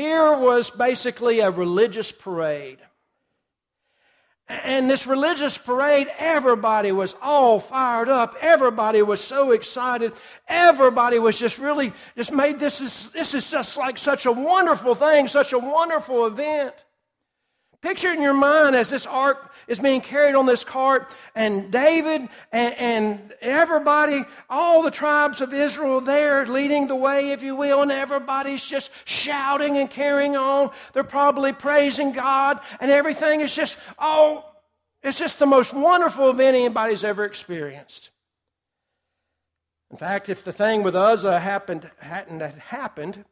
Here 0.00 0.32
was 0.32 0.70
basically 0.70 1.40
a 1.40 1.50
religious 1.50 2.10
parade. 2.10 2.78
And 4.48 4.88
this 4.88 5.06
religious 5.06 5.58
parade, 5.58 6.08
everybody 6.18 6.90
was 6.90 7.14
all 7.20 7.60
fired 7.60 8.08
up. 8.08 8.34
Everybody 8.40 9.02
was 9.02 9.20
so 9.20 9.52
excited. 9.52 10.14
Everybody 10.48 11.18
was 11.18 11.38
just 11.38 11.58
really 11.58 11.92
just 12.16 12.32
made 12.32 12.58
this 12.58 12.80
is 12.80 13.10
this 13.10 13.34
is 13.34 13.50
just 13.50 13.76
like 13.76 13.98
such 13.98 14.24
a 14.24 14.32
wonderful 14.32 14.94
thing, 14.94 15.28
such 15.28 15.52
a 15.52 15.58
wonderful 15.58 16.24
event. 16.26 16.74
Picture 17.82 18.12
in 18.12 18.20
your 18.20 18.34
mind 18.34 18.76
as 18.76 18.90
this 18.90 19.06
ark 19.06 19.50
is 19.66 19.78
being 19.78 20.02
carried 20.02 20.34
on 20.34 20.44
this 20.44 20.64
cart, 20.64 21.14
and 21.34 21.70
David 21.70 22.28
and, 22.52 22.74
and, 22.74 23.32
everybody, 23.40 24.22
all 24.50 24.82
the 24.82 24.90
tribes 24.90 25.40
of 25.40 25.54
Israel 25.54 26.02
there 26.02 26.44
leading 26.46 26.88
the 26.88 26.94
way, 26.94 27.30
if 27.30 27.42
you 27.42 27.56
will, 27.56 27.80
and 27.80 27.90
everybody's 27.90 28.64
just 28.64 28.90
shouting 29.06 29.78
and 29.78 29.88
carrying 29.88 30.36
on. 30.36 30.70
They're 30.92 31.04
probably 31.04 31.54
praising 31.54 32.12
God, 32.12 32.60
and 32.80 32.90
everything 32.90 33.40
is 33.40 33.54
just, 33.54 33.78
oh, 33.98 34.44
it's 35.02 35.18
just 35.18 35.38
the 35.38 35.46
most 35.46 35.72
wonderful 35.72 36.28
event 36.28 36.56
anybody's 36.56 37.02
ever 37.02 37.24
experienced. 37.24 38.10
In 39.90 39.96
fact, 39.96 40.28
if 40.28 40.44
the 40.44 40.52
thing 40.52 40.82
with 40.82 40.94
Uzzah 40.94 41.30
uh, 41.30 41.40
happened, 41.40 41.90
hadn't 42.00 42.40
happened, 42.40 43.24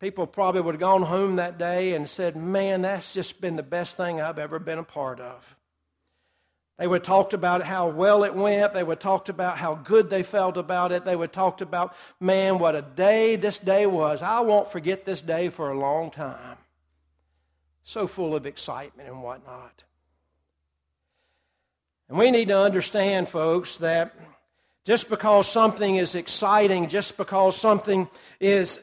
People 0.00 0.26
probably 0.26 0.60
would 0.60 0.74
have 0.74 0.80
gone 0.80 1.02
home 1.02 1.36
that 1.36 1.58
day 1.58 1.94
and 1.94 2.08
said, 2.08 2.36
Man, 2.36 2.82
that's 2.82 3.14
just 3.14 3.40
been 3.40 3.56
the 3.56 3.62
best 3.62 3.96
thing 3.96 4.20
I've 4.20 4.38
ever 4.38 4.58
been 4.58 4.78
a 4.78 4.84
part 4.84 5.20
of. 5.20 5.56
They 6.78 6.86
would 6.86 7.00
have 7.00 7.06
talked 7.06 7.32
about 7.32 7.62
how 7.62 7.88
well 7.88 8.22
it 8.24 8.34
went. 8.34 8.74
They 8.74 8.82
would 8.82 8.96
have 8.96 9.02
talked 9.02 9.30
about 9.30 9.56
how 9.56 9.76
good 9.76 10.10
they 10.10 10.22
felt 10.22 10.58
about 10.58 10.92
it. 10.92 11.06
They 11.06 11.16
would 11.16 11.30
have 11.30 11.32
talked 11.32 11.62
about, 11.62 11.96
man, 12.20 12.58
what 12.58 12.74
a 12.74 12.82
day 12.82 13.36
this 13.36 13.58
day 13.58 13.86
was. 13.86 14.20
I 14.20 14.40
won't 14.40 14.70
forget 14.70 15.06
this 15.06 15.22
day 15.22 15.48
for 15.48 15.70
a 15.70 15.78
long 15.78 16.10
time. 16.10 16.58
So 17.82 18.06
full 18.06 18.34
of 18.34 18.44
excitement 18.44 19.08
and 19.08 19.22
whatnot. 19.22 19.84
And 22.10 22.18
we 22.18 22.30
need 22.30 22.48
to 22.48 22.58
understand, 22.58 23.30
folks, 23.30 23.76
that 23.76 24.14
just 24.84 25.08
because 25.08 25.48
something 25.48 25.96
is 25.96 26.14
exciting, 26.14 26.88
just 26.88 27.16
because 27.16 27.56
something 27.56 28.08
is 28.38 28.80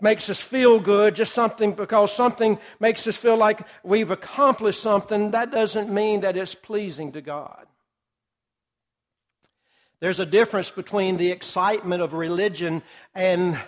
makes 0.00 0.28
us 0.30 0.40
feel 0.40 0.80
good, 0.80 1.14
just 1.14 1.32
something 1.34 1.72
because 1.72 2.12
something 2.12 2.58
makes 2.80 3.06
us 3.06 3.16
feel 3.16 3.36
like 3.36 3.60
we've 3.82 4.10
accomplished 4.10 4.80
something, 4.80 5.30
that 5.32 5.50
doesn't 5.50 5.92
mean 5.92 6.20
that 6.22 6.36
it's 6.36 6.54
pleasing 6.54 7.12
to 7.12 7.20
God. 7.20 7.66
There's 10.00 10.20
a 10.20 10.26
difference 10.26 10.70
between 10.70 11.16
the 11.16 11.30
excitement 11.30 12.02
of 12.02 12.12
religion 12.12 12.82
and 13.14 13.58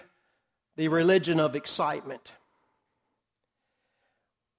the 0.77 0.89
religion 0.89 1.41
of 1.41 1.57
excitement. 1.57 2.33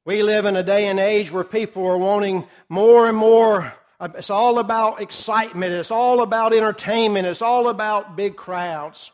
We 0.03 0.23
live 0.23 0.45
in 0.45 0.55
a 0.55 0.63
day 0.63 0.87
and 0.87 0.99
age 0.99 1.31
where 1.31 1.43
people 1.43 1.85
are 1.85 1.97
wanting 1.97 2.45
more 2.67 3.07
and 3.07 3.15
more. 3.15 3.73
It's 4.01 4.31
all 4.31 4.57
about 4.57 4.99
excitement. 4.99 5.73
It's 5.73 5.91
all 5.91 6.21
about 6.21 6.53
entertainment. 6.53 7.27
It's 7.27 7.41
all 7.41 7.69
about 7.69 8.15
big 8.15 8.35
crowds. 8.35 9.11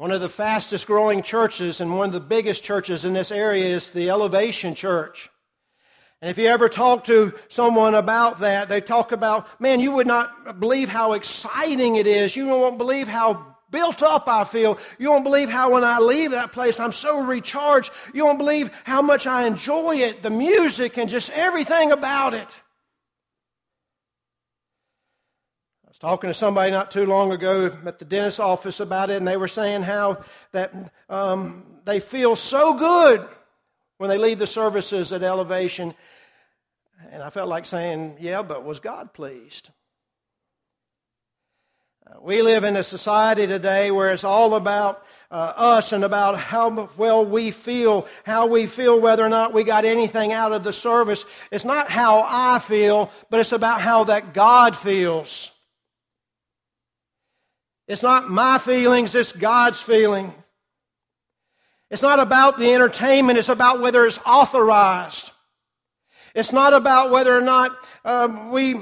One 0.00 0.12
of 0.12 0.22
the 0.22 0.30
fastest 0.30 0.86
growing 0.86 1.22
churches 1.22 1.82
and 1.82 1.98
one 1.98 2.06
of 2.06 2.14
the 2.14 2.20
biggest 2.20 2.64
churches 2.64 3.04
in 3.04 3.12
this 3.12 3.30
area 3.30 3.66
is 3.66 3.90
the 3.90 4.08
Elevation 4.08 4.74
Church. 4.74 5.28
And 6.22 6.30
if 6.30 6.38
you 6.38 6.46
ever 6.46 6.70
talk 6.70 7.04
to 7.04 7.34
someone 7.48 7.94
about 7.94 8.40
that, 8.40 8.70
they 8.70 8.80
talk 8.80 9.12
about, 9.12 9.46
man, 9.60 9.78
you 9.78 9.92
would 9.92 10.06
not 10.06 10.58
believe 10.58 10.88
how 10.88 11.12
exciting 11.12 11.96
it 11.96 12.06
is. 12.06 12.34
You 12.34 12.46
won't 12.46 12.78
believe 12.78 13.08
how 13.08 13.56
built 13.70 14.02
up 14.02 14.26
I 14.26 14.44
feel. 14.44 14.78
You 14.98 15.10
won't 15.10 15.22
believe 15.22 15.50
how 15.50 15.72
when 15.72 15.84
I 15.84 15.98
leave 15.98 16.30
that 16.30 16.52
place, 16.52 16.80
I'm 16.80 16.92
so 16.92 17.20
recharged. 17.20 17.92
You 18.14 18.24
won't 18.24 18.38
believe 18.38 18.70
how 18.84 19.02
much 19.02 19.26
I 19.26 19.46
enjoy 19.46 19.96
it, 19.96 20.22
the 20.22 20.30
music 20.30 20.96
and 20.96 21.10
just 21.10 21.28
everything 21.32 21.92
about 21.92 22.32
it. 22.32 22.48
Talking 26.00 26.30
to 26.30 26.34
somebody 26.34 26.70
not 26.70 26.90
too 26.90 27.04
long 27.04 27.30
ago 27.30 27.66
at 27.84 27.98
the 27.98 28.04
dentist's 28.06 28.40
office 28.40 28.80
about 28.80 29.10
it, 29.10 29.18
and 29.18 29.28
they 29.28 29.36
were 29.36 29.48
saying 29.48 29.82
how 29.82 30.24
that 30.52 30.72
um, 31.10 31.78
they 31.84 32.00
feel 32.00 32.34
so 32.34 32.74
good 32.74 33.26
when 33.98 34.08
they 34.08 34.16
leave 34.16 34.38
the 34.38 34.46
services 34.46 35.12
at 35.12 35.22
elevation. 35.22 35.94
And 37.10 37.22
I 37.22 37.28
felt 37.28 37.48
like 37.48 37.66
saying, 37.66 38.16
Yeah, 38.18 38.42
but 38.42 38.64
was 38.64 38.80
God 38.80 39.12
pleased? 39.12 39.68
Uh, 42.06 42.14
we 42.22 42.40
live 42.40 42.64
in 42.64 42.76
a 42.76 42.84
society 42.84 43.46
today 43.46 43.90
where 43.90 44.10
it's 44.10 44.24
all 44.24 44.54
about 44.54 45.04
uh, 45.30 45.52
us 45.54 45.92
and 45.92 46.02
about 46.02 46.38
how 46.38 46.88
well 46.96 47.26
we 47.26 47.50
feel, 47.50 48.06
how 48.24 48.46
we 48.46 48.66
feel 48.66 48.98
whether 48.98 49.24
or 49.24 49.28
not 49.28 49.52
we 49.52 49.64
got 49.64 49.84
anything 49.84 50.32
out 50.32 50.52
of 50.52 50.64
the 50.64 50.72
service. 50.72 51.26
It's 51.52 51.66
not 51.66 51.90
how 51.90 52.24
I 52.26 52.58
feel, 52.58 53.10
but 53.28 53.40
it's 53.40 53.52
about 53.52 53.82
how 53.82 54.04
that 54.04 54.32
God 54.32 54.78
feels. 54.78 55.52
It's 57.90 58.04
not 58.04 58.30
my 58.30 58.58
feelings, 58.58 59.16
it's 59.16 59.32
God's 59.32 59.80
feeling. 59.80 60.32
It's 61.90 62.02
not 62.02 62.20
about 62.20 62.56
the 62.56 62.72
entertainment, 62.72 63.36
it's 63.36 63.48
about 63.48 63.80
whether 63.80 64.06
it's 64.06 64.20
authorized. 64.24 65.32
It's 66.32 66.52
not 66.52 66.72
about 66.72 67.10
whether 67.10 67.36
or 67.36 67.40
not 67.40 67.76
um, 68.04 68.52
we 68.52 68.76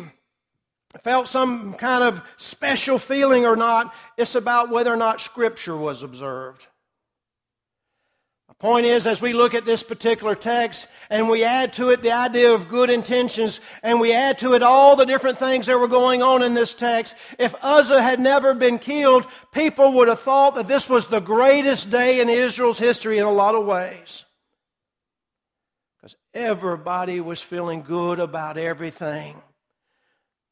felt 1.03 1.27
some 1.27 1.73
kind 1.73 2.05
of 2.05 2.23
special 2.37 2.99
feeling 2.99 3.47
or 3.47 3.57
not. 3.57 3.95
It's 4.19 4.35
about 4.35 4.69
whether 4.69 4.93
or 4.93 4.99
not 4.99 5.23
Scripture 5.23 5.75
was 5.75 6.03
observed. 6.03 6.67
Point 8.61 8.87
is, 8.87 9.07
as 9.07 9.23
we 9.23 9.33
look 9.35 9.55
at 9.55 9.65
this 9.65 9.85
particular 9.85 10.35
text 10.35 10.89
and 11.11 11.29
we 11.29 11.45
add 11.45 11.75
to 11.75 11.91
it 11.91 12.03
the 12.03 12.11
idea 12.11 12.53
of 12.53 12.69
good 12.69 12.91
intentions 12.91 13.61
and 13.85 14.01
we 14.01 14.13
add 14.13 14.41
to 14.41 14.55
it 14.55 14.65
all 14.65 14.97
the 14.97 15.07
different 15.07 15.39
things 15.39 15.67
that 15.67 15.79
were 15.79 15.87
going 15.87 16.23
on 16.23 16.43
in 16.43 16.55
this 16.55 16.75
text, 16.75 17.15
if 17.39 17.55
Uzzah 17.63 18.03
had 18.03 18.19
never 18.19 18.55
been 18.55 18.81
killed, 18.81 19.27
people 19.53 19.93
would 19.93 20.09
have 20.09 20.19
thought 20.19 20.57
that 20.57 20.67
this 20.67 20.91
was 20.91 21.07
the 21.07 21.21
greatest 21.21 21.91
day 21.93 22.21
in 22.21 22.29
Israel's 22.29 22.79
history 22.79 23.19
in 23.19 23.27
a 23.27 23.31
lot 23.31 23.55
of 23.55 23.65
ways. 23.65 24.25
Because 25.97 26.17
everybody 26.35 27.21
was 27.21 27.41
feeling 27.41 27.83
good 27.83 28.19
about 28.19 28.59
everything. 28.59 29.41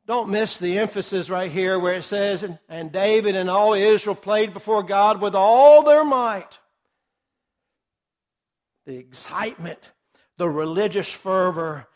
Don't 0.07 0.29
miss 0.29 0.59
the 0.59 0.79
emphasis 0.79 1.29
right 1.29 1.51
here 1.51 1.77
where 1.77 1.95
it 1.95 2.05
says, 2.05 2.49
and 2.69 2.93
David 2.93 3.35
and 3.35 3.51
all 3.51 3.75
Israel 3.75 4.15
played 4.15 4.53
before 4.53 4.85
God 4.85 5.21
with 5.21 5.35
all 5.35 5.83
their 5.83 6.05
might 6.05 6.61
the 8.87 8.97
excitement, 8.97 9.91
the 10.39 10.49
religious 10.49 11.11
fervor, 11.11 11.87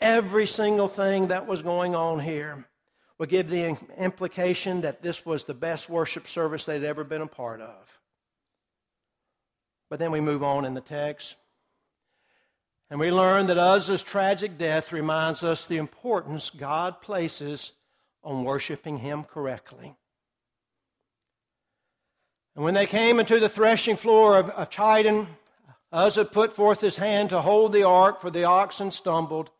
every 0.00 0.46
single 0.46 0.88
thing 0.88 1.28
that 1.28 1.46
was 1.46 1.62
going 1.62 1.94
on 1.94 2.18
here 2.18 2.66
would 3.18 3.28
give 3.28 3.48
the 3.48 3.76
implication 3.96 4.80
that 4.80 5.02
this 5.02 5.24
was 5.24 5.44
the 5.44 5.54
best 5.54 5.88
worship 5.88 6.26
service 6.26 6.64
they'd 6.64 6.82
ever 6.82 7.04
been 7.04 7.22
a 7.22 7.26
part 7.26 7.60
of. 7.60 8.00
But 9.88 10.00
then 10.00 10.10
we 10.10 10.20
move 10.20 10.42
on 10.42 10.64
in 10.64 10.74
the 10.74 10.80
text. 10.80 11.36
And 12.90 12.98
we 12.98 13.10
learn 13.10 13.46
that 13.46 13.58
Uzzah's 13.58 14.02
tragic 14.02 14.58
death 14.58 14.92
reminds 14.92 15.42
us 15.42 15.64
the 15.64 15.76
importance 15.76 16.50
God 16.50 17.00
places 17.00 17.72
on 18.24 18.44
worshiping 18.44 18.98
Him 18.98 19.24
correctly. 19.24 19.94
And 22.54 22.64
when 22.64 22.74
they 22.74 22.86
came 22.86 23.18
into 23.18 23.38
the 23.40 23.48
threshing 23.48 23.96
floor 23.96 24.36
of, 24.36 24.50
of 24.50 24.68
Chidon, 24.68 25.26
Uzzah 25.92 26.24
put 26.24 26.54
forth 26.54 26.80
his 26.80 26.96
hand 26.96 27.30
to 27.30 27.42
hold 27.42 27.72
the 27.72 27.82
ark, 27.82 28.20
for 28.20 28.30
the 28.30 28.44
oxen 28.44 28.90
stumbled. 28.90 29.50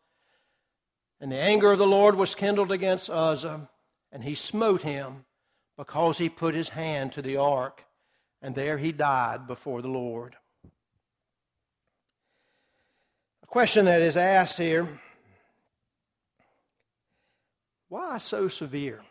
And 1.21 1.31
the 1.31 1.39
anger 1.39 1.71
of 1.71 1.77
the 1.77 1.87
Lord 1.87 2.15
was 2.15 2.35
kindled 2.35 2.71
against 2.71 3.09
Uzzah, 3.09 3.69
and 4.11 4.23
he 4.23 4.35
smote 4.35 4.81
him 4.81 5.25
because 5.77 6.17
he 6.17 6.29
put 6.29 6.55
his 6.55 6.69
hand 6.69 7.13
to 7.13 7.21
the 7.21 7.37
ark, 7.37 7.85
and 8.41 8.55
there 8.55 8.77
he 8.77 8.91
died 8.91 9.47
before 9.47 9.81
the 9.81 9.87
Lord. 9.87 10.35
A 13.43 13.47
question 13.47 13.85
that 13.85 14.01
is 14.01 14.17
asked 14.17 14.57
here 14.57 14.99
why 17.89 18.17
so 18.17 18.47
severe? 18.47 19.03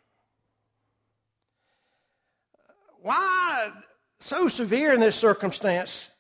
Why 3.01 3.71
so 4.19 4.49
severe 4.49 4.93
in 4.93 5.01
this 5.01 5.15
circumstance? 5.15 6.12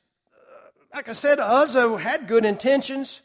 Like 0.95 1.09
I 1.09 1.15
said, 1.15 1.41
Uzzah 1.41 1.97
had 1.97 2.29
good 2.29 2.45
intentions. 2.45 3.23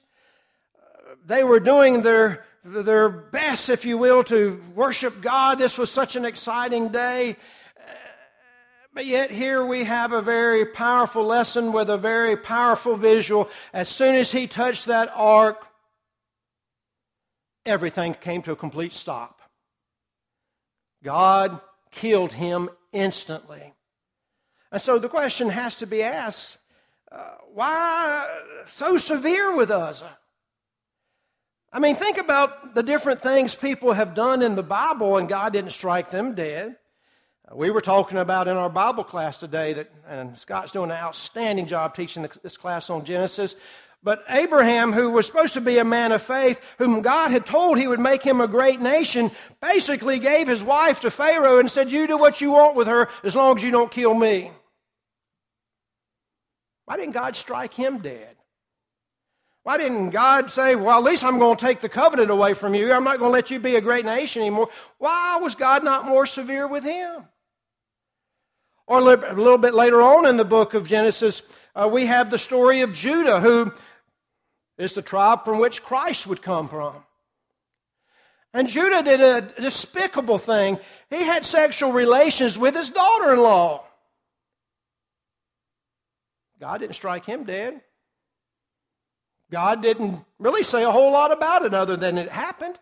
They 1.26 1.44
were 1.44 1.60
doing 1.60 2.02
their, 2.02 2.46
their 2.64 3.10
best, 3.10 3.68
if 3.70 3.84
you 3.84 3.98
will, 3.98 4.24
to 4.26 4.62
worship 4.74 5.22
God. 5.22 5.60
This 5.60 5.78
was 5.78 5.92
such 5.92 6.16
an 6.16 6.24
exciting 6.24 6.90
day. 6.90 7.36
But 8.94 9.06
yet, 9.06 9.30
here 9.30 9.64
we 9.64 9.84
have 9.84 10.14
a 10.14 10.22
very 10.22 10.66
powerful 10.66 11.26
lesson 11.26 11.74
with 11.74 11.90
a 11.90 11.98
very 11.98 12.38
powerful 12.38 12.96
visual. 12.96 13.50
As 13.74 13.90
soon 13.90 14.16
as 14.16 14.32
he 14.32 14.48
touched 14.48 14.86
that 14.86 15.12
ark, 15.14 15.68
everything 17.66 18.14
came 18.14 18.42
to 18.44 18.54
a 18.54 18.56
complete 18.56 18.94
stop. 18.94 19.42
God 21.04 21.60
killed 21.92 22.34
him 22.34 22.70
instantly. 22.92 23.74
And 24.72 24.82
so 24.82 24.98
the 24.98 25.10
question 25.10 25.50
has 25.50 25.76
to 25.76 25.86
be 25.86 26.02
asked 26.02 26.58
uh, 27.12 27.36
why 27.54 28.42
so 28.66 28.98
severe 28.98 29.56
with 29.56 29.72
us? 29.72 30.04
I 31.72 31.80
mean, 31.80 31.96
think 31.96 32.18
about 32.18 32.76
the 32.76 32.84
different 32.84 33.22
things 33.22 33.56
people 33.56 33.94
have 33.94 34.14
done 34.14 34.42
in 34.42 34.56
the 34.56 34.64
Bible 34.64 35.18
and 35.18 35.28
God 35.28 35.54
didn't 35.54 35.72
strike 35.72 36.10
them 36.10 36.34
dead. 36.34 36.78
Uh, 37.50 37.56
we 37.56 37.70
were 37.70 37.82
talking 37.82 38.18
about 38.18 38.48
in 38.48 38.58
our 38.58 38.70
Bible 38.70 39.04
class 39.04 39.38
today 39.38 39.74
that, 39.74 39.92
and 40.08 40.38
Scott's 40.38 40.72
doing 40.72 40.92
an 40.92 40.98
outstanding 40.98 41.66
job 41.66 41.96
teaching 41.96 42.28
this 42.42 42.58
class 42.58 42.90
on 42.90 43.06
Genesis, 43.06 43.56
but 44.04 44.24
Abraham, 44.30 44.94
who 44.94 45.10
was 45.10 45.26
supposed 45.26 45.54
to 45.56 45.62
be 45.62 45.80
a 45.80 45.86
man 45.86 46.12
of 46.12 46.22
faith, 46.22 46.62
whom 46.78 47.02
God 47.02 47.32
had 47.32 47.46
told 47.46 47.78
he 47.78 47.88
would 47.88 48.00
make 48.00 48.24
him 48.24 48.40
a 48.40 48.48
great 48.48 48.80
nation, 48.80 49.32
basically 49.62 50.20
gave 50.20 50.48
his 50.48 50.64
wife 50.64 51.02
to 51.02 51.12
Pharaoh 51.12 51.60
and 51.60 51.70
said, 51.70 51.92
You 51.92 52.08
do 52.08 52.18
what 52.18 52.40
you 52.40 52.52
want 52.52 52.76
with 52.76 52.88
her 52.88 53.10
as 53.24 53.36
long 53.36 53.58
as 53.58 53.64
you 53.64 53.72
don't 53.72 53.92
kill 53.92 54.14
me. 54.14 54.52
Why 56.88 56.96
didn't 56.96 57.13
God 57.13 57.36
strike 57.36 57.74
him 57.74 58.00
dead? 58.00 58.38
Why 59.63 59.77
didn't 59.77 60.12
God 60.12 60.50
say, 60.50 60.75
Well, 60.75 60.98
at 60.98 61.03
least 61.03 61.25
I'm 61.25 61.38
going 61.38 61.58
to 61.58 61.65
take 61.65 61.82
the 61.82 61.89
covenant 61.89 62.29
away 62.29 62.53
from 62.53 62.74
you. 62.74 62.94
I'm 62.94 63.03
not 63.03 63.20
going 63.20 63.27
to 63.27 63.34
let 63.34 63.51
you 63.51 63.60
be 63.60 63.75
a 63.75 63.82
great 63.82 64.06
nation 64.06 64.41
anymore? 64.41 64.70
Why 64.98 65.38
was 65.41 65.53
God 65.53 65.84
not 65.84 66.06
more 66.06 66.25
severe 66.25 66.65
with 66.65 66.86
him? 66.86 67.25
Or 68.88 69.00
a 69.00 69.01
little 69.01 69.58
bit 69.58 69.74
later 69.74 70.01
on 70.01 70.25
in 70.25 70.38
the 70.38 70.46
book 70.46 70.74
of 70.74 70.88
Genesis, 70.88 71.41
uh, 71.75 71.89
we 71.91 72.06
have 72.06 72.29
the 72.29 72.38
story 72.38 72.79
of 72.79 72.94
Judah, 72.94 73.41
who 73.41 73.74
is 74.77 74.94
the 74.94 75.01
tribe 75.01 75.44
from 75.44 75.60
which 75.60 75.84
Christ 75.84 76.25
would 76.25 76.41
come 76.41 76.70
from. 76.70 77.03
And 78.53 78.70
Judah 78.70 79.03
did 79.03 79.20
a 79.20 79.41
despicable 79.62 80.38
thing. 80.38 80.79
He 81.10 81.17
had 81.17 81.46
sexual 81.46 81.91
relations 81.91 82.58
with 82.58 82.74
his 82.74 82.89
daughter 82.89 83.34
in 83.34 83.41
law. 83.41 83.84
God 86.60 86.80
didn't 86.80 86.96
strike 86.96 87.26
him 87.26 87.44
dead. 87.44 87.82
God 89.52 89.82
didn't 89.82 90.24
really 90.40 90.64
say 90.64 90.84
a 90.84 90.92
whole 90.92 91.12
lot 91.12 91.32
about 91.32 91.64
it 91.64 91.74
other 91.74 91.96
than 91.96 92.18
it 92.18 92.30
happened. 92.30 92.78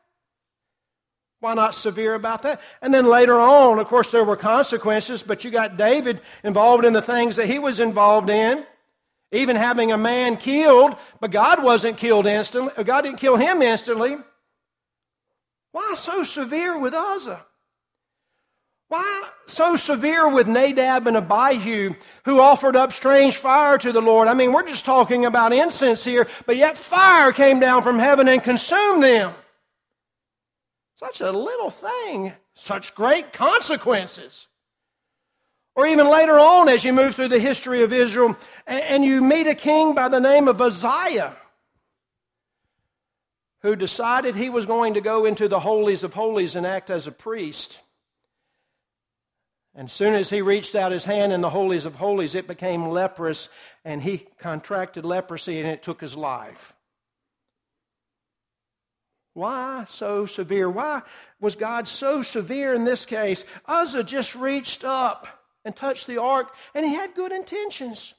Why 1.40 1.54
not 1.54 1.76
severe 1.76 2.16
about 2.16 2.42
that? 2.44 2.62
And 2.82 2.94
then 2.94 3.06
later 3.06 3.40
on, 3.40 3.78
of 3.78 3.88
course, 3.88 4.12
there 4.12 4.24
were 4.24 4.38
consequences, 4.38 5.22
but 5.22 5.44
you 5.44 5.52
got 5.52 5.78
David 5.78 6.22
involved 6.44 6.86
in 6.86 6.94
the 6.94 7.02
things 7.02 7.36
that 7.36 7.48
he 7.48 7.60
was 7.60 7.80
involved 7.80 8.30
in, 8.30 8.66
even 9.32 9.56
having 9.56 9.92
a 9.92 9.98
man 9.98 10.38
killed, 10.38 10.96
but 11.20 11.32
God 11.32 11.62
wasn't 11.62 11.98
killed 11.98 12.26
instantly. 12.26 12.84
God 12.84 13.02
didn't 13.02 13.20
kill 13.20 13.36
him 13.36 13.62
instantly. 13.62 14.18
Why 15.72 15.94
so 15.96 16.24
severe 16.24 16.80
with 16.80 16.94
Uzzah? 16.94 17.46
Why 18.96 19.30
so 19.46 19.76
severe 19.76 20.30
with 20.30 20.48
Nadab 20.48 21.06
and 21.06 21.18
Abihu, 21.18 21.96
who 22.24 22.40
offered 22.40 22.78
up 22.78 22.94
strange 22.94 23.36
fire 23.36 23.78
to 23.78 23.92
the 23.92 24.02
Lord? 24.02 24.30
I 24.30 24.34
mean, 24.34 24.54
we're 24.54 24.66
just 24.66 24.86
talking 24.86 25.26
about 25.26 25.52
incense 25.52 26.06
here, 26.06 26.28
but 26.46 26.56
yet 26.56 26.78
fire 26.78 27.34
came 27.34 27.60
down 27.60 27.84
from 27.84 28.00
heaven 28.00 28.30
and 28.30 28.42
consumed 28.42 29.04
them. 29.04 29.34
Such 30.96 31.20
a 31.20 31.30
little 31.30 31.70
thing, 31.70 32.32
such 32.54 32.96
great 32.96 33.34
consequences. 33.34 34.48
Or 35.76 35.86
even 35.86 36.08
later 36.08 36.40
on, 36.40 36.70
as 36.70 36.86
you 36.86 36.94
move 36.94 37.16
through 37.16 37.28
the 37.28 37.40
history 37.40 37.84
of 37.84 37.92
Israel, 37.92 38.38
and 38.66 39.04
you 39.04 39.22
meet 39.22 39.46
a 39.46 39.56
king 39.56 39.94
by 39.94 40.08
the 40.08 40.22
name 40.22 40.48
of 40.48 40.62
Uzziah, 40.62 41.36
who 43.62 43.76
decided 43.76 44.38
he 44.38 44.50
was 44.50 44.66
going 44.66 44.94
to 44.94 45.02
go 45.02 45.26
into 45.26 45.50
the 45.50 45.60
holies 45.60 46.06
of 46.06 46.14
holies 46.14 46.56
and 46.56 46.66
act 46.66 46.90
as 46.90 47.08
a 47.08 47.12
priest. 47.12 47.80
And 49.76 49.90
as 49.90 49.94
soon 49.94 50.14
as 50.14 50.30
he 50.30 50.42
reached 50.42 50.74
out 50.74 50.94
his 50.94 51.04
hand 51.04 51.34
in 51.34 51.42
the 51.42 51.50
holies 51.50 51.86
of 51.86 51.96
holies, 51.96 52.34
it 52.34 52.48
became 52.48 52.88
leprous, 52.88 53.50
and 53.84 54.02
he 54.02 54.26
contracted 54.40 55.04
leprosy, 55.04 55.60
and 55.60 55.68
it 55.68 55.84
took 55.84 56.00
his 56.00 56.16
life. 56.16 56.74
Why 59.34 59.84
so 59.86 60.26
severe? 60.26 60.70
Why 60.70 61.02
was 61.42 61.58
God 61.58 61.90
so 61.90 62.22
severe 62.22 62.74
in 62.74 62.86
this 62.86 63.06
case? 63.06 63.44
Uzzah 63.66 64.06
just 64.06 64.34
reached 64.34 64.86
up 64.86 65.28
and 65.66 65.76
touched 65.76 66.08
the 66.08 66.22
ark, 66.22 66.56
and 66.74 66.86
he 66.86 66.94
had 66.94 67.14
good 67.14 67.34
intentions. 67.34 68.14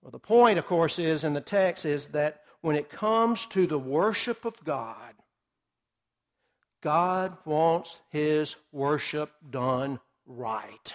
Well, 0.00 0.12
the 0.12 0.18
point, 0.18 0.58
of 0.58 0.66
course, 0.66 0.98
is 0.98 1.24
in 1.24 1.34
the 1.34 1.42
text 1.42 1.84
is 1.84 2.06
that 2.08 2.40
when 2.62 2.74
it 2.74 2.88
comes 2.88 3.44
to 3.46 3.66
the 3.66 3.78
worship 3.78 4.46
of 4.46 4.64
God, 4.64 5.14
God 6.82 7.36
wants 7.44 7.98
his 8.08 8.56
worship 8.72 9.30
done 9.50 10.00
right. 10.26 10.94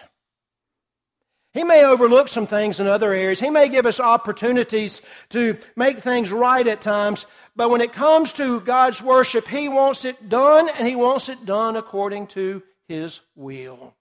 He 1.56 1.64
may 1.64 1.86
overlook 1.86 2.28
some 2.28 2.48
things 2.48 2.82
in 2.82 2.88
other 2.88 3.14
areas. 3.14 3.40
He 3.40 3.50
may 3.50 3.70
give 3.70 3.86
us 3.86 4.02
opportunities 4.02 5.02
to 5.30 5.58
make 5.78 6.00
things 6.00 6.30
right 6.30 6.68
at 6.68 6.82
times. 6.82 7.26
But 7.56 7.70
when 7.70 7.80
it 7.80 7.94
comes 7.94 8.34
to 8.34 8.60
God's 8.60 9.02
worship, 9.02 9.48
He 9.48 9.70
wants 9.70 10.04
it 10.04 10.28
done, 10.28 10.68
and 10.78 10.86
He 10.86 10.98
wants 10.98 11.30
it 11.30 11.46
done 11.46 11.78
according 11.78 12.28
to 12.28 12.62
His 12.90 13.22
will. 13.36 13.96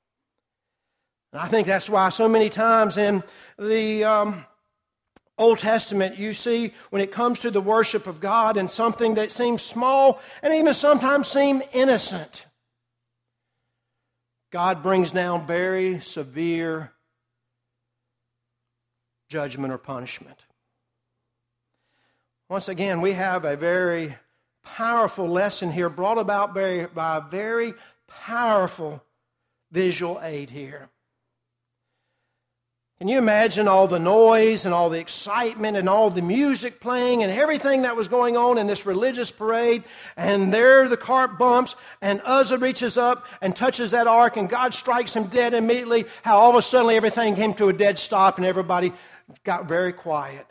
And 1.32 1.42
I 1.42 1.46
think 1.46 1.68
that's 1.68 1.88
why 1.88 2.08
so 2.08 2.28
many 2.28 2.48
times 2.48 2.96
in 2.96 3.22
the 3.56 4.02
um, 4.02 4.44
Old 5.36 5.58
Testament, 5.58 6.16
you 6.16 6.32
see 6.32 6.72
when 6.90 7.02
it 7.02 7.10
comes 7.10 7.40
to 7.40 7.50
the 7.50 7.60
worship 7.60 8.06
of 8.06 8.20
God 8.20 8.56
and 8.56 8.70
something 8.70 9.14
that 9.14 9.32
seems 9.32 9.62
small 9.62 10.20
and 10.42 10.54
even 10.54 10.72
sometimes 10.74 11.26
seem 11.26 11.60
innocent, 11.72 12.46
God 14.50 14.82
brings 14.82 15.10
down 15.10 15.46
very 15.46 15.98
severe 15.98 16.92
judgment 19.28 19.72
or 19.72 19.78
punishment. 19.78 20.44
Once 22.48 22.68
again, 22.68 23.00
we 23.00 23.14
have 23.14 23.44
a 23.44 23.56
very 23.56 24.14
powerful 24.62 25.28
lesson 25.28 25.72
here 25.72 25.88
brought 25.88 26.18
about 26.18 26.54
by, 26.54 26.86
by 26.94 27.16
a 27.16 27.20
very 27.20 27.74
powerful 28.06 29.02
visual 29.72 30.20
aid 30.22 30.50
here. 30.50 30.88
Can 32.98 33.09
you 33.09 33.18
imagine 33.18 33.66
all 33.66 33.88
the 33.88 33.98
noise 33.98 34.64
and 34.64 34.72
all 34.72 34.88
the 34.88 35.00
excitement 35.00 35.76
and 35.76 35.88
all 35.88 36.11
the 36.11 36.22
music 36.22 36.80
playing 36.80 37.24
and 37.24 37.33
everything 37.33 37.83
that 37.83 37.96
was 37.96 38.07
going 38.07 38.37
on 38.37 38.57
in 38.57 38.68
this 38.68 38.87
religious 38.87 39.33
parade? 39.33 39.83
And 40.16 40.54
there 40.54 40.88
the 40.88 40.96
cart 40.96 41.37
bumps, 41.37 41.74
and 42.00 42.22
Uzzah 42.24 42.59
reaches 42.59 42.96
up 42.96 43.26
and 43.40 43.54
touches 43.54 43.90
that 43.90 44.07
ark, 44.07 44.37
and 44.37 44.48
God 44.48 44.74
strikes 44.74 45.14
him 45.14 45.24
dead 45.24 45.54
immediately. 45.54 46.04
How 46.22 46.37
all 46.37 46.50
of 46.50 46.57
a 46.57 46.62
sudden 46.62 46.92
everything 46.92 47.35
came 47.35 47.52
to 47.54 47.68
a 47.68 47.72
dead 47.72 47.98
stop, 47.98 48.37
and 48.37 48.46
everybody 48.46 48.92
got 49.42 49.66
very 49.66 49.92
quiet. 49.92 50.46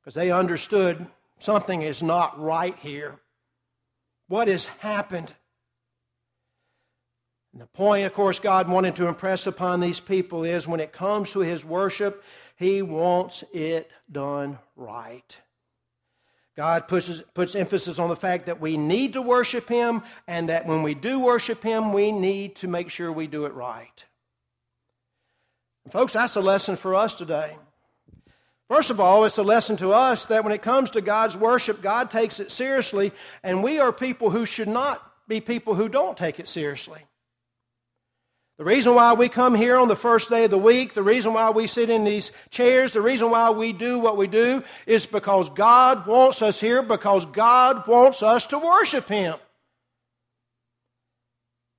Because 0.00 0.14
they 0.14 0.30
understood 0.30 1.06
something 1.38 1.80
is 1.80 2.02
not 2.02 2.38
right 2.38 2.76
here. 2.76 3.14
What 4.26 4.48
has 4.48 4.66
happened? 4.66 5.32
And 7.58 7.64
the 7.64 7.76
point, 7.76 8.06
of 8.06 8.14
course, 8.14 8.38
God 8.38 8.70
wanted 8.70 8.94
to 8.94 9.08
impress 9.08 9.44
upon 9.48 9.80
these 9.80 9.98
people 9.98 10.44
is 10.44 10.68
when 10.68 10.78
it 10.78 10.92
comes 10.92 11.32
to 11.32 11.40
His 11.40 11.64
worship, 11.64 12.22
He 12.54 12.82
wants 12.82 13.42
it 13.52 13.90
done 14.12 14.60
right. 14.76 15.36
God 16.56 16.86
puts, 16.86 17.20
puts 17.34 17.56
emphasis 17.56 17.98
on 17.98 18.10
the 18.10 18.14
fact 18.14 18.46
that 18.46 18.60
we 18.60 18.76
need 18.76 19.14
to 19.14 19.22
worship 19.22 19.68
Him, 19.68 20.04
and 20.28 20.50
that 20.50 20.66
when 20.66 20.84
we 20.84 20.94
do 20.94 21.18
worship 21.18 21.64
Him, 21.64 21.92
we 21.92 22.12
need 22.12 22.54
to 22.56 22.68
make 22.68 22.90
sure 22.90 23.10
we 23.10 23.26
do 23.26 23.44
it 23.44 23.52
right. 23.54 24.04
Folks, 25.90 26.12
that's 26.12 26.36
a 26.36 26.40
lesson 26.40 26.76
for 26.76 26.94
us 26.94 27.16
today. 27.16 27.56
First 28.68 28.90
of 28.90 29.00
all, 29.00 29.24
it's 29.24 29.38
a 29.38 29.42
lesson 29.42 29.76
to 29.78 29.90
us 29.90 30.26
that 30.26 30.44
when 30.44 30.52
it 30.52 30.62
comes 30.62 30.90
to 30.90 31.00
God's 31.00 31.36
worship, 31.36 31.82
God 31.82 32.08
takes 32.08 32.38
it 32.38 32.52
seriously, 32.52 33.10
and 33.42 33.64
we 33.64 33.80
are 33.80 33.92
people 33.92 34.30
who 34.30 34.46
should 34.46 34.68
not 34.68 35.02
be 35.26 35.40
people 35.40 35.74
who 35.74 35.88
don't 35.88 36.16
take 36.16 36.38
it 36.38 36.46
seriously. 36.46 37.02
The 38.58 38.64
reason 38.64 38.96
why 38.96 39.12
we 39.12 39.28
come 39.28 39.54
here 39.54 39.76
on 39.76 39.86
the 39.86 39.94
first 39.94 40.30
day 40.30 40.42
of 40.42 40.50
the 40.50 40.58
week, 40.58 40.92
the 40.92 41.02
reason 41.02 41.32
why 41.32 41.50
we 41.50 41.68
sit 41.68 41.90
in 41.90 42.02
these 42.02 42.32
chairs, 42.50 42.90
the 42.90 43.00
reason 43.00 43.30
why 43.30 43.50
we 43.50 43.72
do 43.72 44.00
what 44.00 44.16
we 44.16 44.26
do 44.26 44.64
is 44.84 45.06
because 45.06 45.48
God 45.50 46.08
wants 46.08 46.42
us 46.42 46.60
here, 46.60 46.82
because 46.82 47.24
God 47.26 47.86
wants 47.86 48.20
us 48.20 48.48
to 48.48 48.58
worship 48.58 49.06
Him. 49.06 49.36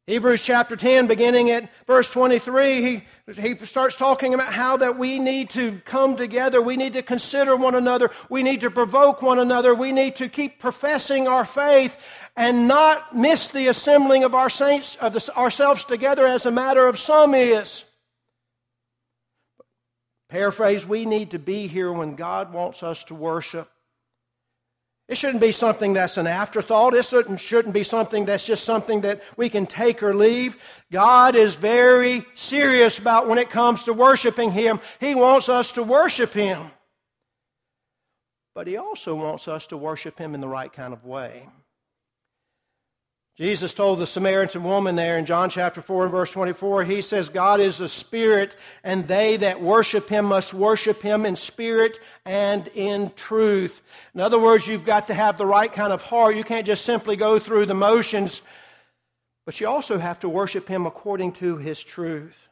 Hebrews 0.10 0.44
chapter 0.44 0.76
10, 0.76 1.06
beginning 1.06 1.52
at 1.52 1.70
verse 1.86 2.10
23, 2.10 2.82
he, 2.82 3.04
he 3.40 3.66
starts 3.68 3.96
talking 3.96 4.34
about 4.34 4.52
how 4.52 4.76
that 4.78 4.98
we 4.98 5.20
need 5.20 5.52
to 5.52 5.80
come 5.86 6.16
together. 6.16 6.64
We 6.64 6.78
need 6.78 6.94
to 6.94 7.04
consider 7.04 7.56
one 7.56 7.76
another. 7.76 8.10
We 8.28 8.42
need 8.42 8.62
to 8.62 8.72
provoke 8.72 9.22
one 9.22 9.38
another. 9.38 9.76
We 9.76 9.92
need 9.92 10.16
to 10.16 10.28
keep 10.28 10.58
professing 10.58 11.28
our 11.28 11.46
faith 11.46 11.96
and 12.36 12.68
not 12.68 13.16
miss 13.16 13.50
the 13.50 13.68
assembling 13.68 14.24
of 14.24 14.34
our 14.34 14.50
saints, 14.50 14.96
of 14.96 15.14
the, 15.14 15.38
ourselves 15.38 15.86
together 15.86 16.26
as 16.26 16.48
a 16.48 16.52
matter 16.52 16.88
of 16.88 16.98
some 16.98 17.36
is. 17.36 17.84
Paraphrase, 20.28 20.88
we 20.88 21.06
need 21.06 21.30
to 21.32 21.40
be 21.40 21.68
here 21.68 21.92
when 21.92 22.16
God 22.16 22.52
wants 22.52 22.82
us 22.82 23.04
to 23.04 23.14
worship. 23.14 23.70
It 25.10 25.18
shouldn't 25.18 25.42
be 25.42 25.52
something 25.52 25.94
that's 25.94 26.18
an 26.18 26.28
afterthought. 26.28 26.94
It 26.94 27.04
shouldn't, 27.04 27.40
shouldn't 27.40 27.74
be 27.74 27.84
something 27.84 28.26
that's 28.26 28.46
just 28.46 28.64
something 28.64 29.02
that 29.02 29.24
we 29.38 29.50
can 29.50 29.66
take 29.66 30.04
or 30.04 30.14
leave. 30.14 30.56
God 30.92 31.36
is 31.36 31.56
very 31.56 32.28
serious 32.36 33.00
about 33.00 33.28
when 33.28 33.40
it 33.40 33.50
comes 33.50 33.84
to 33.86 33.94
worshiping 33.94 34.52
Him. 34.52 34.80
He 35.00 35.16
wants 35.16 35.50
us 35.50 35.72
to 35.74 35.84
worship 35.84 36.32
Him. 36.32 36.70
But 38.54 38.68
He 38.68 38.78
also 38.78 39.16
wants 39.16 39.48
us 39.48 39.66
to 39.68 39.78
worship 39.78 40.20
Him 40.20 40.36
in 40.36 40.42
the 40.42 40.48
right 40.48 40.72
kind 40.72 40.94
of 40.94 41.04
way. 41.04 41.50
Jesus 43.40 43.74
told 43.74 44.00
the 44.00 44.06
Samaritan 44.06 44.66
woman 44.66 44.98
there 44.98 45.18
in 45.18 45.26
John 45.26 45.50
chapter 45.50 45.82
4 45.82 46.04
and 46.04 46.12
verse 46.12 46.34
24, 46.34 46.84
He 46.84 47.02
says, 47.02 47.30
God 47.30 47.62
is 47.62 47.80
a 47.80 47.88
spirit, 47.88 48.54
and 48.84 49.08
they 49.08 49.38
that 49.38 49.62
worship 49.62 50.10
Him 50.10 50.26
must 50.26 50.54
worship 50.54 51.02
Him 51.02 51.26
in 51.26 51.38
spirit 51.38 52.02
and 52.26 52.68
in 52.76 53.14
truth. 53.16 53.82
In 54.14 54.20
other 54.20 54.38
words, 54.38 54.68
you've 54.68 54.84
got 54.84 55.08
to 55.08 55.14
have 55.14 55.38
the 55.38 55.46
right 55.46 55.72
kind 55.72 55.94
of 55.94 56.02
heart. 56.02 56.36
You 56.36 56.44
can't 56.44 56.68
just 56.68 56.84
simply 56.84 57.16
go 57.16 57.40
through 57.40 57.68
the 57.68 57.74
motions, 57.74 58.42
but 59.46 59.62
you 59.62 59.70
also 59.70 59.98
have 59.98 60.20
to 60.20 60.28
worship 60.28 60.68
Him 60.68 60.86
according 60.86 61.32
to 61.34 61.56
His 61.56 61.82
truth. 61.82 62.50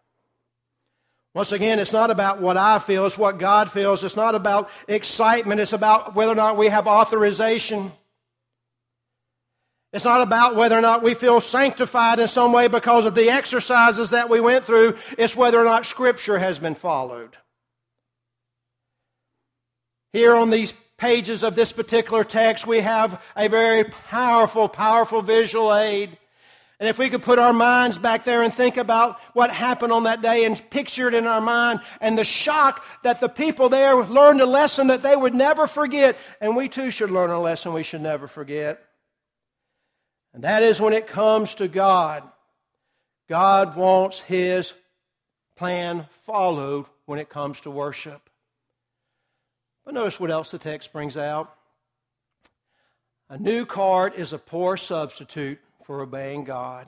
Once 1.34 1.52
again, 1.52 1.80
it's 1.80 1.92
not 1.92 2.12
about 2.12 2.40
what 2.40 2.56
I 2.56 2.80
feel, 2.80 3.06
it's 3.06 3.18
what 3.18 3.40
God 3.40 3.70
feels. 3.70 4.06
It's 4.06 4.16
not 4.16 4.36
about 4.36 4.70
excitement, 4.88 5.60
it's 5.60 5.74
about 5.74 6.16
whether 6.16 6.32
or 6.32 6.36
not 6.36 6.56
we 6.56 6.68
have 6.68 6.88
authorization. 6.88 7.92
It's 9.94 10.06
not 10.06 10.22
about 10.22 10.56
whether 10.56 10.78
or 10.78 10.82
not 10.82 11.02
we 11.02 11.14
feel 11.14 11.40
sanctified 11.40 12.20
in 12.20 12.28
some 12.28 12.52
way 12.52 12.68
because 12.68 13.06
of 13.06 13.16
the 13.16 13.30
exercises 13.30 14.10
that 14.10 14.30
we 14.30 14.40
went 14.40 14.66
through. 14.66 14.98
It's 15.18 15.36
whether 15.36 15.60
or 15.60 15.64
not 15.64 15.86
Scripture 15.86 16.38
has 16.38 16.60
been 16.60 16.76
followed. 16.76 17.38
Here 20.12 20.36
on 20.36 20.50
these 20.50 20.74
pages 20.98 21.44
of 21.44 21.56
this 21.56 21.72
particular 21.72 22.24
text, 22.24 22.68
we 22.68 22.82
have 22.82 23.22
a 23.36 23.48
very 23.48 23.86
powerful, 23.86 24.68
powerful 24.68 25.22
visual 25.22 25.74
aid. 25.74 26.18
And 26.80 26.90
if 26.90 27.00
we 27.00 27.10
could 27.10 27.24
put 27.24 27.40
our 27.40 27.54
minds 27.54 27.98
back 27.98 28.24
there 28.24 28.44
and 28.44 28.54
think 28.54 28.78
about 28.78 29.20
what 29.34 29.50
happened 29.50 29.94
on 29.94 30.04
that 30.04 30.22
day 30.22 30.44
and 30.44 30.70
picture 30.70 31.08
it 31.08 31.14
in 31.14 31.26
our 31.26 31.42
mind 31.42 31.80
and 32.02 32.18
the 32.18 32.24
shock 32.24 32.84
that 33.04 33.20
the 33.20 33.30
people 33.30 33.70
there 33.70 33.96
learned 33.96 34.42
a 34.42 34.46
lesson 34.46 34.88
that 34.88 35.02
they 35.02 35.16
would 35.16 35.34
never 35.34 35.66
forget, 35.66 36.18
and 36.40 36.56
we 36.56 36.68
too 36.68 36.92
should 36.92 37.10
learn 37.10 37.32
a 37.32 37.40
lesson 37.40 37.74
we 37.74 37.84
should 37.84 38.02
never 38.02 38.28
forget. 38.28 38.87
And 40.38 40.44
that 40.44 40.62
is 40.62 40.80
when 40.80 40.94
it 40.94 41.08
comes 41.08 41.56
to 41.56 41.68
God. 41.68 42.22
God 43.28 43.76
wants 43.76 44.20
His 44.20 44.72
plan 45.56 46.06
followed 46.28 46.86
when 47.08 47.18
it 47.18 47.28
comes 47.28 47.62
to 47.62 47.72
worship. 47.72 48.30
But 49.84 49.96
notice 49.96 50.20
what 50.20 50.30
else 50.30 50.52
the 50.52 50.60
text 50.60 50.94
brings 50.94 51.18
out. 51.18 51.52
A 53.32 53.40
new 53.40 53.66
cart 53.66 54.14
is 54.16 54.32
a 54.32 54.38
poor 54.38 54.78
substitute 54.78 55.58
for 55.84 56.02
obeying 56.02 56.44
God. 56.44 56.86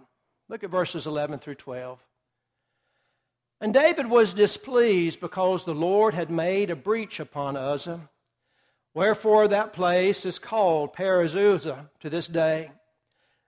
Look 0.48 0.64
at 0.64 0.70
verses 0.70 1.08
11 1.08 1.40
through 1.40 1.56
12. 1.56 2.00
And 3.62 3.74
David 3.74 4.12
was 4.12 4.36
displeased 4.36 5.20
because 5.20 5.64
the 5.64 5.74
Lord 5.74 6.14
had 6.14 6.30
made 6.30 6.70
a 6.70 6.76
breach 6.76 7.20
upon 7.20 7.58
Uzzah. 7.58 8.12
Wherefore 8.94 9.48
that 9.48 9.74
place 9.74 10.24
is 10.24 10.38
called 10.38 10.94
Perezuzza 10.94 11.90
to 12.02 12.12
this 12.12 12.28
day. 12.28 12.70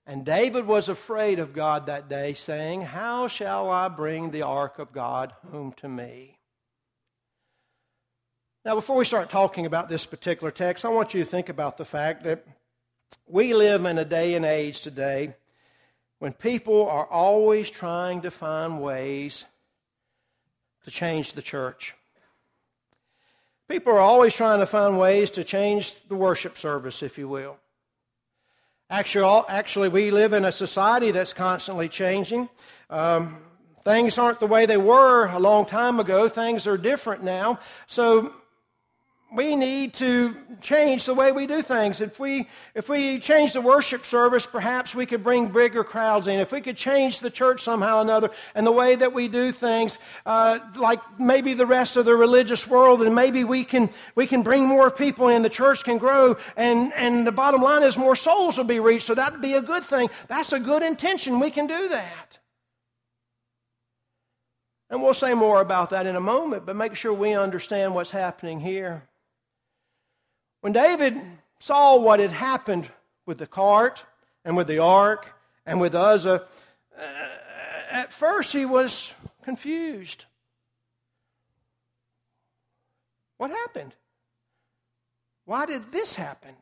And 0.05 0.25
David 0.25 0.65
was 0.65 0.89
afraid 0.89 1.39
of 1.39 1.53
God 1.53 1.85
that 1.85 2.09
day, 2.09 2.33
saying, 2.33 2.81
How 2.81 3.27
shall 3.27 3.69
I 3.69 3.87
bring 3.87 4.31
the 4.31 4.41
ark 4.41 4.79
of 4.79 4.91
God 4.91 5.33
home 5.51 5.73
to 5.77 5.87
me? 5.87 6.37
Now, 8.65 8.75
before 8.75 8.95
we 8.95 9.05
start 9.05 9.29
talking 9.29 9.65
about 9.65 9.89
this 9.89 10.05
particular 10.05 10.51
text, 10.51 10.85
I 10.85 10.89
want 10.89 11.13
you 11.13 11.23
to 11.23 11.29
think 11.29 11.49
about 11.49 11.77
the 11.77 11.85
fact 11.85 12.23
that 12.23 12.45
we 13.27 13.53
live 13.53 13.85
in 13.85 13.97
a 13.97 14.05
day 14.05 14.35
and 14.35 14.45
age 14.45 14.81
today 14.81 15.35
when 16.19 16.33
people 16.33 16.87
are 16.87 17.07
always 17.07 17.71
trying 17.71 18.21
to 18.21 18.29
find 18.29 18.81
ways 18.81 19.45
to 20.83 20.91
change 20.91 21.33
the 21.33 21.41
church. 21.41 21.95
People 23.67 23.93
are 23.93 23.99
always 23.99 24.35
trying 24.35 24.59
to 24.59 24.65
find 24.65 24.99
ways 24.99 25.31
to 25.31 25.43
change 25.43 25.95
the 26.07 26.15
worship 26.15 26.57
service, 26.57 27.01
if 27.01 27.17
you 27.17 27.27
will. 27.27 27.57
Actually, 28.91 29.43
actually, 29.47 29.87
we 29.87 30.11
live 30.11 30.33
in 30.33 30.43
a 30.43 30.51
society 30.51 31.11
that's 31.11 31.31
constantly 31.31 31.87
changing. 31.87 32.49
Um, 32.89 33.37
things 33.85 34.17
aren't 34.17 34.41
the 34.41 34.47
way 34.47 34.65
they 34.65 34.75
were 34.75 35.27
a 35.27 35.39
long 35.39 35.65
time 35.65 35.97
ago. 36.01 36.27
Things 36.27 36.67
are 36.67 36.77
different 36.77 37.23
now. 37.23 37.59
So 37.87 38.33
we 39.33 39.55
need 39.55 39.93
to 39.93 40.35
change 40.59 41.05
the 41.05 41.13
way 41.13 41.31
we 41.31 41.47
do 41.47 41.61
things. 41.61 42.01
If 42.01 42.19
we, 42.19 42.49
if 42.75 42.89
we 42.89 43.17
change 43.17 43.53
the 43.53 43.61
worship 43.61 44.03
service, 44.03 44.45
perhaps 44.45 44.93
we 44.93 45.05
could 45.05 45.23
bring 45.23 45.47
bigger 45.47 45.85
crowds 45.85 46.27
in. 46.27 46.39
If 46.39 46.51
we 46.51 46.59
could 46.59 46.75
change 46.75 47.21
the 47.21 47.29
church 47.29 47.61
somehow 47.61 47.99
or 47.99 48.01
another 48.01 48.29
and 48.55 48.67
the 48.67 48.73
way 48.73 48.95
that 48.95 49.13
we 49.13 49.29
do 49.29 49.53
things, 49.53 49.99
uh, 50.25 50.59
like 50.75 50.99
maybe 51.17 51.53
the 51.53 51.65
rest 51.65 51.95
of 51.95 52.03
the 52.03 52.15
religious 52.15 52.67
world, 52.67 53.01
and 53.01 53.15
maybe 53.15 53.45
we 53.45 53.63
can, 53.63 53.89
we 54.15 54.27
can 54.27 54.43
bring 54.43 54.65
more 54.65 54.91
people 54.91 55.29
in, 55.29 55.43
the 55.43 55.49
church 55.49 55.85
can 55.85 55.97
grow, 55.97 56.35
and, 56.57 56.91
and 56.93 57.25
the 57.25 57.31
bottom 57.31 57.61
line 57.61 57.83
is 57.83 57.97
more 57.97 58.17
souls 58.17 58.57
will 58.57 58.65
be 58.65 58.81
reached, 58.81 59.07
so 59.07 59.15
that'd 59.15 59.41
be 59.41 59.53
a 59.53 59.61
good 59.61 59.83
thing. 59.83 60.09
That's 60.27 60.51
a 60.51 60.59
good 60.59 60.83
intention. 60.83 61.39
We 61.39 61.51
can 61.51 61.67
do 61.67 61.87
that. 61.87 62.37
And 64.89 65.01
we'll 65.01 65.13
say 65.13 65.33
more 65.33 65.61
about 65.61 65.91
that 65.91 66.05
in 66.05 66.17
a 66.17 66.21
moment, 66.21 66.65
but 66.65 66.75
make 66.75 66.97
sure 66.97 67.13
we 67.13 67.33
understand 67.33 67.95
what's 67.95 68.11
happening 68.11 68.59
here. 68.59 69.07
When 70.61 70.73
David 70.73 71.19
saw 71.59 71.99
what 71.99 72.19
had 72.19 72.31
happened 72.31 72.89
with 73.25 73.39
the 73.39 73.47
cart 73.47 74.03
and 74.45 74.55
with 74.55 74.67
the 74.67 74.79
ark 74.79 75.27
and 75.65 75.81
with 75.81 75.93
Uzzah, 75.93 76.45
uh, 76.97 77.27
at 77.89 78.13
first 78.13 78.53
he 78.53 78.65
was 78.65 79.11
confused. 79.43 80.25
What 83.37 83.51
happened? 83.51 83.95
Why 85.45 85.65
did 85.65 85.91
this 85.91 86.15
happen? 86.15 86.55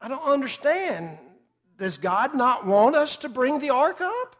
I 0.00 0.08
don't 0.08 0.22
understand. 0.22 1.18
Does 1.78 1.98
God 1.98 2.34
not 2.34 2.66
want 2.66 2.96
us 2.96 3.16
to 3.18 3.28
bring 3.28 3.60
the 3.60 3.70
ark 3.70 4.00
up? 4.00 4.36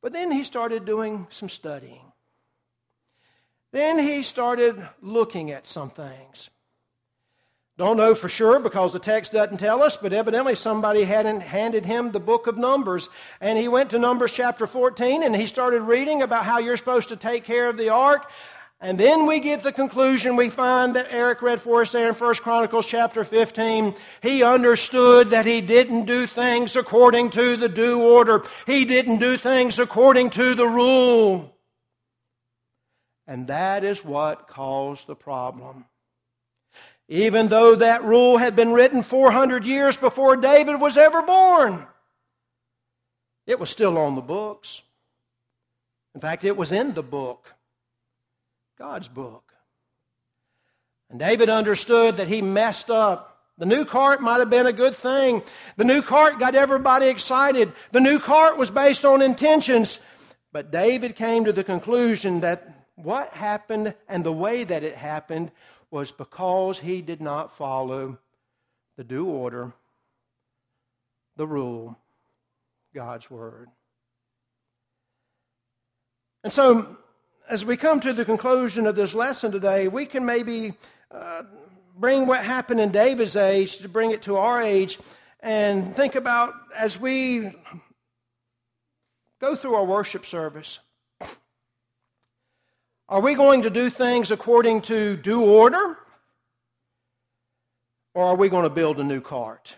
But 0.00 0.12
then 0.12 0.32
he 0.32 0.42
started 0.42 0.84
doing 0.84 1.26
some 1.30 1.48
studying. 1.48 2.11
Then 3.72 3.98
he 3.98 4.22
started 4.22 4.86
looking 5.00 5.50
at 5.50 5.66
some 5.66 5.90
things. 5.90 6.50
Don't 7.78 7.96
know 7.96 8.14
for 8.14 8.28
sure 8.28 8.60
because 8.60 8.92
the 8.92 8.98
text 8.98 9.32
doesn't 9.32 9.56
tell 9.56 9.82
us, 9.82 9.96
but 9.96 10.12
evidently 10.12 10.54
somebody 10.54 11.04
hadn't 11.04 11.40
handed 11.40 11.86
him 11.86 12.12
the 12.12 12.20
book 12.20 12.46
of 12.46 12.58
Numbers. 12.58 13.08
And 13.40 13.58
he 13.58 13.66
went 13.66 13.90
to 13.90 13.98
Numbers 13.98 14.32
chapter 14.32 14.66
14 14.66 15.22
and 15.22 15.34
he 15.34 15.46
started 15.46 15.80
reading 15.80 16.20
about 16.20 16.44
how 16.44 16.58
you're 16.58 16.76
supposed 16.76 17.08
to 17.08 17.16
take 17.16 17.44
care 17.44 17.68
of 17.70 17.78
the 17.78 17.88
ark. 17.88 18.30
And 18.78 18.98
then 18.98 19.26
we 19.26 19.40
get 19.40 19.62
the 19.62 19.72
conclusion 19.72 20.36
we 20.36 20.50
find 20.50 20.96
that 20.96 21.06
Eric 21.10 21.40
read 21.40 21.62
for 21.62 21.80
us 21.80 21.92
there 21.92 22.08
in 22.08 22.14
1 22.14 22.34
Chronicles 22.36 22.86
chapter 22.86 23.24
15. 23.24 23.94
He 24.20 24.42
understood 24.42 25.28
that 25.28 25.46
he 25.46 25.62
didn't 25.62 26.04
do 26.04 26.26
things 26.26 26.76
according 26.76 27.30
to 27.30 27.56
the 27.56 27.70
due 27.70 28.02
order. 28.02 28.42
He 28.66 28.84
didn't 28.84 29.18
do 29.18 29.38
things 29.38 29.78
according 29.78 30.30
to 30.30 30.54
the 30.54 30.66
rule. 30.66 31.56
And 33.32 33.46
that 33.46 33.82
is 33.82 34.04
what 34.04 34.46
caused 34.46 35.06
the 35.06 35.16
problem. 35.16 35.86
Even 37.08 37.48
though 37.48 37.74
that 37.76 38.04
rule 38.04 38.36
had 38.36 38.54
been 38.54 38.74
written 38.74 39.02
400 39.02 39.64
years 39.64 39.96
before 39.96 40.36
David 40.36 40.78
was 40.78 40.98
ever 40.98 41.22
born, 41.22 41.86
it 43.46 43.58
was 43.58 43.70
still 43.70 43.96
on 43.96 44.16
the 44.16 44.20
books. 44.20 44.82
In 46.14 46.20
fact, 46.20 46.44
it 46.44 46.58
was 46.58 46.72
in 46.72 46.92
the 46.92 47.02
book, 47.02 47.54
God's 48.78 49.08
book. 49.08 49.54
And 51.08 51.18
David 51.18 51.48
understood 51.48 52.18
that 52.18 52.28
he 52.28 52.42
messed 52.42 52.90
up. 52.90 53.40
The 53.56 53.64
new 53.64 53.86
cart 53.86 54.20
might 54.20 54.40
have 54.40 54.50
been 54.50 54.66
a 54.66 54.74
good 54.74 54.94
thing. 54.94 55.42
The 55.78 55.84
new 55.84 56.02
cart 56.02 56.38
got 56.38 56.54
everybody 56.54 57.06
excited. 57.06 57.72
The 57.92 58.00
new 58.00 58.18
cart 58.18 58.58
was 58.58 58.70
based 58.70 59.06
on 59.06 59.22
intentions. 59.22 60.00
But 60.52 60.70
David 60.70 61.16
came 61.16 61.46
to 61.46 61.52
the 61.54 61.64
conclusion 61.64 62.40
that 62.40 62.81
what 62.96 63.32
happened 63.32 63.94
and 64.08 64.24
the 64.24 64.32
way 64.32 64.64
that 64.64 64.82
it 64.82 64.96
happened 64.96 65.50
was 65.90 66.12
because 66.12 66.78
he 66.78 67.02
did 67.02 67.20
not 67.20 67.56
follow 67.56 68.18
the 68.96 69.04
due 69.04 69.26
order, 69.26 69.72
the 71.36 71.46
rule, 71.46 71.98
God's 72.94 73.30
word. 73.30 73.68
And 76.44 76.52
so, 76.52 76.98
as 77.48 77.64
we 77.64 77.76
come 77.76 78.00
to 78.00 78.12
the 78.12 78.24
conclusion 78.24 78.86
of 78.86 78.96
this 78.96 79.14
lesson 79.14 79.52
today, 79.52 79.88
we 79.88 80.06
can 80.06 80.24
maybe 80.24 80.74
uh, 81.10 81.42
bring 81.96 82.26
what 82.26 82.44
happened 82.44 82.80
in 82.80 82.90
David's 82.90 83.36
age 83.36 83.78
to 83.78 83.88
bring 83.88 84.10
it 84.10 84.22
to 84.22 84.36
our 84.36 84.62
age 84.62 84.98
and 85.40 85.94
think 85.94 86.14
about 86.14 86.54
as 86.76 86.98
we 86.98 87.50
go 89.40 89.54
through 89.56 89.74
our 89.74 89.84
worship 89.84 90.24
service. 90.24 90.78
Are 93.12 93.20
we 93.20 93.34
going 93.34 93.60
to 93.60 93.68
do 93.68 93.90
things 93.90 94.30
according 94.30 94.80
to 94.82 95.18
due 95.18 95.42
order? 95.42 95.98
Or 98.14 98.24
are 98.24 98.34
we 98.36 98.48
going 98.48 98.62
to 98.62 98.70
build 98.70 98.98
a 99.00 99.04
new 99.04 99.20
cart? 99.20 99.76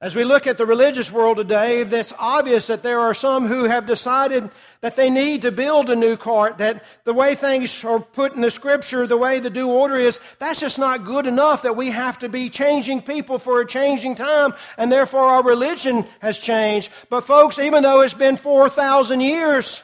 As 0.00 0.14
we 0.16 0.24
look 0.24 0.46
at 0.46 0.56
the 0.56 0.64
religious 0.64 1.12
world 1.12 1.36
today, 1.36 1.82
it's 1.82 2.14
obvious 2.18 2.68
that 2.68 2.82
there 2.82 2.98
are 2.98 3.12
some 3.12 3.46
who 3.46 3.64
have 3.64 3.84
decided 3.84 4.48
that 4.80 4.96
they 4.96 5.10
need 5.10 5.42
to 5.42 5.52
build 5.52 5.90
a 5.90 5.96
new 5.96 6.16
cart, 6.16 6.56
that 6.56 6.82
the 7.04 7.12
way 7.12 7.34
things 7.34 7.84
are 7.84 8.00
put 8.00 8.32
in 8.32 8.40
the 8.40 8.50
scripture, 8.50 9.06
the 9.06 9.18
way 9.18 9.38
the 9.38 9.50
due 9.50 9.70
order 9.70 9.96
is, 9.96 10.18
that's 10.38 10.60
just 10.60 10.78
not 10.78 11.04
good 11.04 11.26
enough, 11.26 11.60
that 11.60 11.76
we 11.76 11.90
have 11.90 12.18
to 12.20 12.30
be 12.30 12.48
changing 12.48 13.02
people 13.02 13.38
for 13.38 13.60
a 13.60 13.66
changing 13.66 14.14
time, 14.14 14.54
and 14.78 14.90
therefore 14.90 15.24
our 15.24 15.42
religion 15.42 16.06
has 16.20 16.38
changed. 16.38 16.90
But 17.10 17.24
folks, 17.24 17.58
even 17.58 17.82
though 17.82 18.00
it's 18.00 18.14
been 18.14 18.38
4,000 18.38 19.20
years 19.20 19.82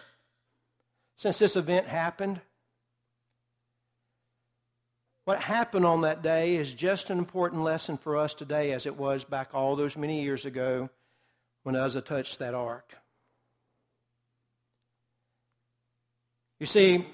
since 1.19 1.41
this 1.41 1.57
event 1.57 1.89
happened, 1.89 2.41
what 5.25 5.41
happened 5.41 5.85
on 5.85 6.03
that 6.03 6.23
day 6.23 6.55
is 6.55 6.73
just 6.73 7.11
an 7.11 7.19
important 7.19 7.63
lesson 7.63 7.97
for 7.97 8.17
us 8.17 8.35
today 8.35 8.71
as 8.71 8.87
it 8.87 8.97
was 8.97 9.25
back 9.25 9.51
all 9.53 9.75
those 9.75 9.97
many 9.97 10.23
years 10.23 10.47
ago 10.47 10.89
when 11.65 11.75
Uzzah 11.75 12.03
touched 12.03 12.39
that 12.39 12.55
ark. 12.55 12.95
You 16.61 16.67
see, 16.67 17.05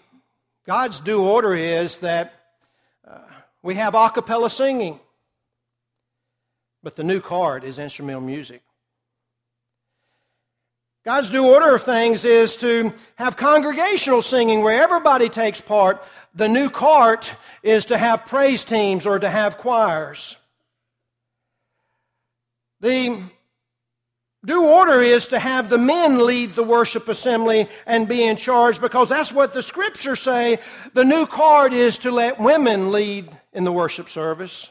God's 0.66 1.00
due 1.00 1.22
order 1.22 1.54
is 1.54 1.98
that 2.00 2.34
uh, 3.08 3.20
we 3.62 3.74
have 3.76 3.94
a 3.94 4.10
cappella 4.10 4.50
singing, 4.50 5.00
but 6.82 6.94
the 6.94 7.04
new 7.04 7.20
card 7.20 7.64
is 7.64 7.78
instrumental 7.78 8.20
music. 8.20 8.63
God's 11.04 11.28
due 11.28 11.46
order 11.46 11.74
of 11.74 11.82
things 11.82 12.24
is 12.24 12.56
to 12.58 12.94
have 13.16 13.36
congregational 13.36 14.22
singing 14.22 14.62
where 14.62 14.82
everybody 14.82 15.28
takes 15.28 15.60
part. 15.60 16.02
The 16.34 16.48
new 16.48 16.70
cart 16.70 17.34
is 17.62 17.84
to 17.86 17.98
have 17.98 18.24
praise 18.24 18.64
teams 18.64 19.04
or 19.04 19.18
to 19.18 19.28
have 19.28 19.58
choirs. 19.58 20.38
The 22.80 23.22
due 24.46 24.64
order 24.64 25.02
is 25.02 25.26
to 25.28 25.38
have 25.38 25.68
the 25.68 25.76
men 25.76 26.24
lead 26.24 26.50
the 26.50 26.62
worship 26.62 27.06
assembly 27.08 27.68
and 27.86 28.08
be 28.08 28.24
in 28.24 28.36
charge 28.36 28.80
because 28.80 29.10
that's 29.10 29.32
what 29.32 29.52
the 29.52 29.62
scriptures 29.62 30.20
say. 30.20 30.58
The 30.94 31.04
new 31.04 31.26
cart 31.26 31.74
is 31.74 31.98
to 31.98 32.12
let 32.12 32.40
women 32.40 32.92
lead 32.92 33.28
in 33.52 33.64
the 33.64 33.72
worship 33.72 34.08
service. 34.08 34.70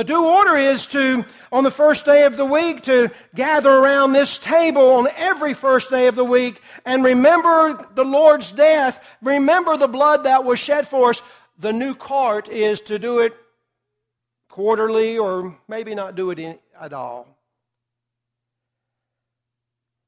The 0.00 0.04
due 0.04 0.24
order 0.24 0.56
is 0.56 0.86
to, 0.86 1.26
on 1.52 1.62
the 1.62 1.70
first 1.70 2.06
day 2.06 2.24
of 2.24 2.38
the 2.38 2.44
week, 2.46 2.84
to 2.84 3.10
gather 3.34 3.70
around 3.70 4.14
this 4.14 4.38
table 4.38 4.92
on 4.92 5.08
every 5.14 5.52
first 5.52 5.90
day 5.90 6.06
of 6.06 6.14
the 6.14 6.24
week 6.24 6.62
and 6.86 7.04
remember 7.04 7.86
the 7.94 8.02
Lord's 8.02 8.50
death, 8.50 9.04
remember 9.20 9.76
the 9.76 9.88
blood 9.88 10.24
that 10.24 10.42
was 10.42 10.58
shed 10.58 10.88
for 10.88 11.10
us. 11.10 11.20
The 11.58 11.74
new 11.74 11.94
cart 11.94 12.48
is 12.48 12.80
to 12.80 12.98
do 12.98 13.18
it 13.18 13.36
quarterly 14.48 15.18
or 15.18 15.58
maybe 15.68 15.94
not 15.94 16.14
do 16.14 16.30
it 16.30 16.62
at 16.80 16.94
all. 16.94 17.36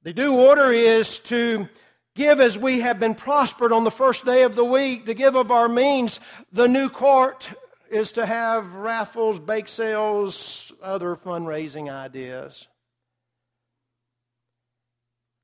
The 0.04 0.14
due 0.14 0.34
order 0.34 0.72
is 0.72 1.18
to 1.18 1.68
give 2.14 2.40
as 2.40 2.56
we 2.56 2.80
have 2.80 2.98
been 2.98 3.14
prospered 3.14 3.72
on 3.72 3.84
the 3.84 3.90
first 3.90 4.24
day 4.24 4.44
of 4.44 4.54
the 4.54 4.64
week, 4.64 5.04
to 5.04 5.12
give 5.12 5.34
of 5.34 5.50
our 5.50 5.68
means. 5.68 6.18
The 6.50 6.66
new 6.66 6.88
cart 6.88 7.50
is 7.92 8.12
to 8.12 8.24
have 8.24 8.74
raffles, 8.74 9.38
bake 9.38 9.68
sales, 9.68 10.72
other 10.82 11.14
fundraising 11.14 11.92
ideas. 11.92 12.66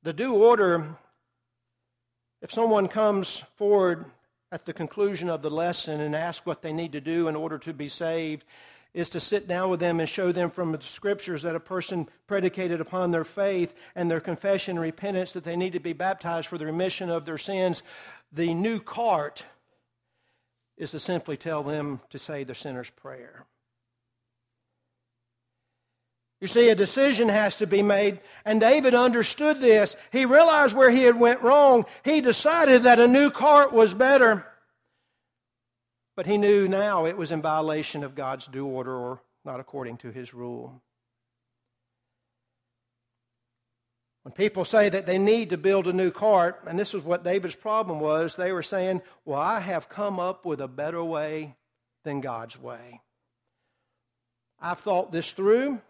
The 0.03 0.15
due 0.15 0.33
order, 0.33 0.97
if 2.41 2.51
someone 2.51 2.89
comes 2.89 3.45
forward 3.57 4.07
at 4.51 4.65
the 4.65 4.73
conclusion 4.73 5.29
of 5.29 5.43
the 5.43 5.51
lesson 5.51 6.01
and 6.01 6.17
asks 6.17 6.47
what 6.47 6.63
they 6.63 6.73
need 6.73 6.93
to 6.93 7.03
do 7.03 7.29
in 7.29 7.37
order 7.37 7.59
to 7.59 7.75
be 7.75 7.89
saved, 7.89 8.47
is 8.95 9.11
to 9.11 9.21
sit 9.21 9.47
down 9.47 9.69
with 9.69 9.81
them 9.81 10.01
and 10.01 10.09
show 10.09 10.33
them 10.33 10.51
from 10.51 10.73
the 10.73 10.81
scriptures 10.81 11.43
that 11.43 11.55
a 11.55 11.61
person 11.61 12.09
predicated 12.27 12.81
upon 12.81 13.11
their 13.11 13.25
faith 13.27 13.75
and 13.95 14.11
their 14.11 14.21
confession 14.21 14.79
and 14.79 14.83
repentance 14.83 15.35
that 15.35 15.45
they 15.45 15.55
need 15.55 15.75
to 15.75 15.81
be 15.81 15.93
baptized 15.93 16.47
for 16.47 16.57
the 16.57 16.65
remission 16.65 17.11
of 17.11 17.27
their 17.27 17.37
sins. 17.37 17.83
The 18.33 18.55
new 18.55 18.81
cart 18.81 19.45
is 20.79 20.93
to 20.93 20.99
simply 20.99 21.37
tell 21.37 21.62
them 21.62 22.01
to 22.11 22.19
say 22.19 22.45
the 22.45 22.55
sinner's 22.55 22.91
prayer. 22.91 23.45
You 26.41 26.47
see, 26.47 26.69
a 26.69 26.77
decision 26.77 27.29
has 27.29 27.57
to 27.57 27.67
be 27.67 27.83
made, 27.83 28.21
and 28.45 28.61
David 28.61 28.95
understood 28.95 29.61
this. 29.61 29.97
He 30.12 30.25
realized 30.25 30.75
where 30.75 30.91
he 30.91 31.03
had 31.03 31.19
went 31.19 31.43
wrong. 31.43 31.85
He 32.05 32.21
decided 32.21 32.85
that 32.85 33.01
a 33.01 33.09
new 33.09 33.31
cart 33.31 33.73
was 33.73 33.93
better. 33.93 34.47
But 36.14 36.27
he 36.27 36.38
knew 36.38 36.69
now 36.69 37.07
it 37.07 37.17
was 37.17 37.33
in 37.33 37.43
violation 37.43 38.05
of 38.05 38.14
God's 38.14 38.47
due 38.47 38.67
order 38.67 38.95
or 38.95 39.21
not 39.45 39.59
according 39.59 39.97
to 39.99 40.12
his 40.12 40.33
rule. 40.33 40.81
When 44.29 44.35
people 44.35 44.67
say 44.67 44.91
that 44.91 45.07
they 45.07 45.17
need 45.17 45.49
to 45.49 45.57
build 45.57 45.87
a 45.87 45.93
new 45.95 46.11
cart, 46.11 46.61
and 46.67 46.79
this 46.79 46.93
is 46.93 47.03
what 47.03 47.25
David's 47.25 47.55
problem 47.55 47.99
was, 47.99 48.37
they 48.37 48.53
were 48.53 48.62
saying, 48.62 49.01
Well, 49.25 49.41
I 49.41 49.59
have 49.59 49.88
come 49.88 50.21
up 50.21 50.45
with 50.45 50.61
a 50.61 50.69
better 50.69 51.03
way 51.03 51.57
than 52.05 52.21
God's 52.21 52.61
way. 52.61 53.01
I've 54.61 54.81
thought 54.81 55.12
this 55.12 55.33
through, 55.33 55.81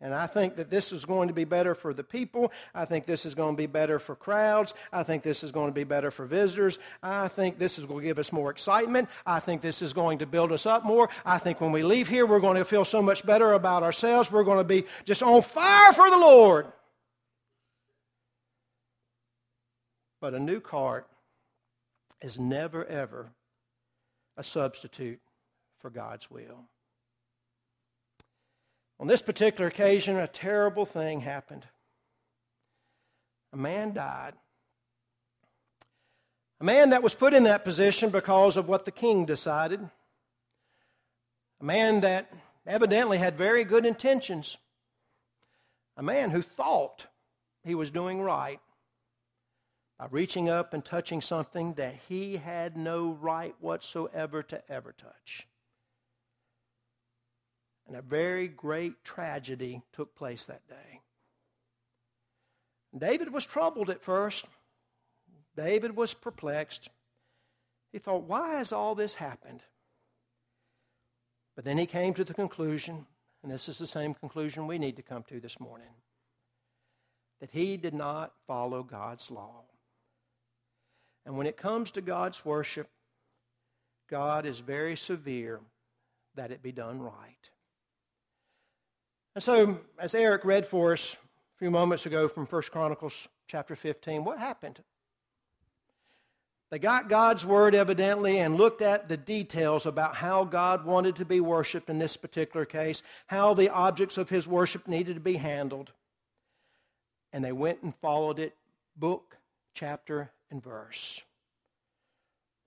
and 0.00 0.14
I 0.14 0.28
think 0.28 0.54
that 0.54 0.70
this 0.70 0.92
is 0.92 1.04
going 1.04 1.26
to 1.26 1.34
be 1.34 1.42
better 1.42 1.74
for 1.74 1.92
the 1.92 2.04
people. 2.04 2.52
I 2.72 2.84
think 2.84 3.04
this 3.04 3.26
is 3.26 3.34
going 3.34 3.56
to 3.56 3.60
be 3.60 3.66
better 3.66 3.98
for 3.98 4.14
crowds. 4.14 4.74
I 4.92 5.02
think 5.02 5.24
this 5.24 5.42
is 5.42 5.50
going 5.50 5.66
to 5.66 5.74
be 5.74 5.82
better 5.82 6.12
for 6.12 6.24
visitors. 6.24 6.78
I 7.02 7.26
think 7.26 7.58
this 7.58 7.80
is 7.80 7.84
going 7.84 8.02
to 8.02 8.06
give 8.06 8.20
us 8.20 8.32
more 8.32 8.52
excitement. 8.52 9.08
I 9.26 9.40
think 9.40 9.60
this 9.60 9.82
is 9.82 9.92
going 9.92 10.18
to 10.18 10.26
build 10.26 10.52
us 10.52 10.66
up 10.66 10.84
more. 10.84 11.08
I 11.26 11.38
think 11.38 11.60
when 11.60 11.72
we 11.72 11.82
leave 11.82 12.06
here, 12.06 12.26
we're 12.26 12.38
going 12.38 12.58
to 12.58 12.64
feel 12.64 12.84
so 12.84 13.02
much 13.02 13.26
better 13.26 13.54
about 13.54 13.82
ourselves. 13.82 14.30
We're 14.30 14.44
going 14.44 14.58
to 14.58 14.64
be 14.64 14.84
just 15.04 15.24
on 15.24 15.42
fire 15.42 15.92
for 15.92 16.08
the 16.08 16.18
Lord. 16.18 16.72
But 20.22 20.34
a 20.34 20.38
new 20.38 20.60
cart 20.60 21.08
is 22.20 22.38
never, 22.38 22.84
ever 22.84 23.32
a 24.36 24.44
substitute 24.44 25.20
for 25.80 25.90
God's 25.90 26.30
will. 26.30 26.68
On 29.00 29.08
this 29.08 29.20
particular 29.20 29.66
occasion, 29.66 30.16
a 30.16 30.28
terrible 30.28 30.86
thing 30.86 31.22
happened. 31.22 31.66
A 33.52 33.56
man 33.56 33.94
died. 33.94 34.34
A 36.60 36.64
man 36.64 36.90
that 36.90 37.02
was 37.02 37.16
put 37.16 37.34
in 37.34 37.42
that 37.42 37.64
position 37.64 38.10
because 38.10 38.56
of 38.56 38.68
what 38.68 38.84
the 38.84 38.92
king 38.92 39.24
decided. 39.24 39.80
A 41.60 41.64
man 41.64 42.02
that 42.02 42.32
evidently 42.64 43.18
had 43.18 43.36
very 43.36 43.64
good 43.64 43.84
intentions. 43.84 44.56
A 45.96 46.02
man 46.04 46.30
who 46.30 46.42
thought 46.42 47.08
he 47.64 47.74
was 47.74 47.90
doing 47.90 48.20
right 48.20 48.60
by 49.98 50.06
reaching 50.10 50.48
up 50.48 50.74
and 50.74 50.84
touching 50.84 51.20
something 51.20 51.74
that 51.74 51.94
he 52.08 52.36
had 52.36 52.76
no 52.76 53.12
right 53.12 53.54
whatsoever 53.60 54.42
to 54.42 54.62
ever 54.70 54.92
touch. 54.92 55.46
And 57.86 57.96
a 57.96 58.02
very 58.02 58.48
great 58.48 59.04
tragedy 59.04 59.82
took 59.92 60.14
place 60.14 60.46
that 60.46 60.66
day. 60.68 61.00
David 62.96 63.32
was 63.32 63.46
troubled 63.46 63.90
at 63.90 64.02
first. 64.02 64.44
David 65.56 65.96
was 65.96 66.14
perplexed. 66.14 66.88
He 67.92 67.98
thought, 67.98 68.24
why 68.24 68.54
has 68.54 68.72
all 68.72 68.94
this 68.94 69.16
happened? 69.16 69.62
But 71.54 71.64
then 71.64 71.76
he 71.76 71.86
came 71.86 72.14
to 72.14 72.24
the 72.24 72.34
conclusion, 72.34 73.06
and 73.42 73.52
this 73.52 73.68
is 73.68 73.78
the 73.78 73.86
same 73.86 74.14
conclusion 74.14 74.66
we 74.66 74.78
need 74.78 74.96
to 74.96 75.02
come 75.02 75.22
to 75.24 75.40
this 75.40 75.60
morning 75.60 75.94
that 77.40 77.50
he 77.50 77.76
did 77.76 77.92
not 77.92 78.32
follow 78.46 78.82
God's 78.82 79.30
law. 79.30 79.64
And 81.24 81.36
when 81.36 81.46
it 81.46 81.56
comes 81.56 81.90
to 81.92 82.00
God's 82.00 82.44
worship, 82.44 82.88
God 84.10 84.44
is 84.44 84.58
very 84.58 84.96
severe 84.96 85.60
that 86.34 86.50
it 86.50 86.62
be 86.62 86.72
done 86.72 87.00
right. 87.00 87.50
And 89.34 89.42
so, 89.42 89.78
as 89.98 90.14
Eric 90.14 90.44
read 90.44 90.66
for 90.66 90.92
us 90.92 91.14
a 91.14 91.58
few 91.58 91.70
moments 91.70 92.04
ago 92.04 92.28
from 92.28 92.46
1 92.46 92.62
Chronicles 92.70 93.28
chapter 93.46 93.74
15, 93.74 94.24
what 94.24 94.38
happened? 94.38 94.80
They 96.70 96.78
got 96.78 97.10
God's 97.10 97.44
word 97.44 97.74
evidently 97.74 98.38
and 98.38 98.56
looked 98.56 98.80
at 98.80 99.08
the 99.08 99.18
details 99.18 99.84
about 99.84 100.14
how 100.16 100.44
God 100.44 100.86
wanted 100.86 101.16
to 101.16 101.24
be 101.26 101.38
worshiped 101.38 101.90
in 101.90 101.98
this 101.98 102.16
particular 102.16 102.64
case, 102.64 103.02
how 103.26 103.52
the 103.52 103.68
objects 103.68 104.16
of 104.16 104.30
his 104.30 104.48
worship 104.48 104.88
needed 104.88 105.14
to 105.14 105.20
be 105.20 105.36
handled. 105.36 105.92
And 107.30 107.44
they 107.44 107.52
went 107.52 107.82
and 107.82 107.94
followed 107.96 108.38
it 108.38 108.56
book, 108.96 109.36
chapter, 109.74 110.30
and 110.52 110.62
verse. 110.62 111.20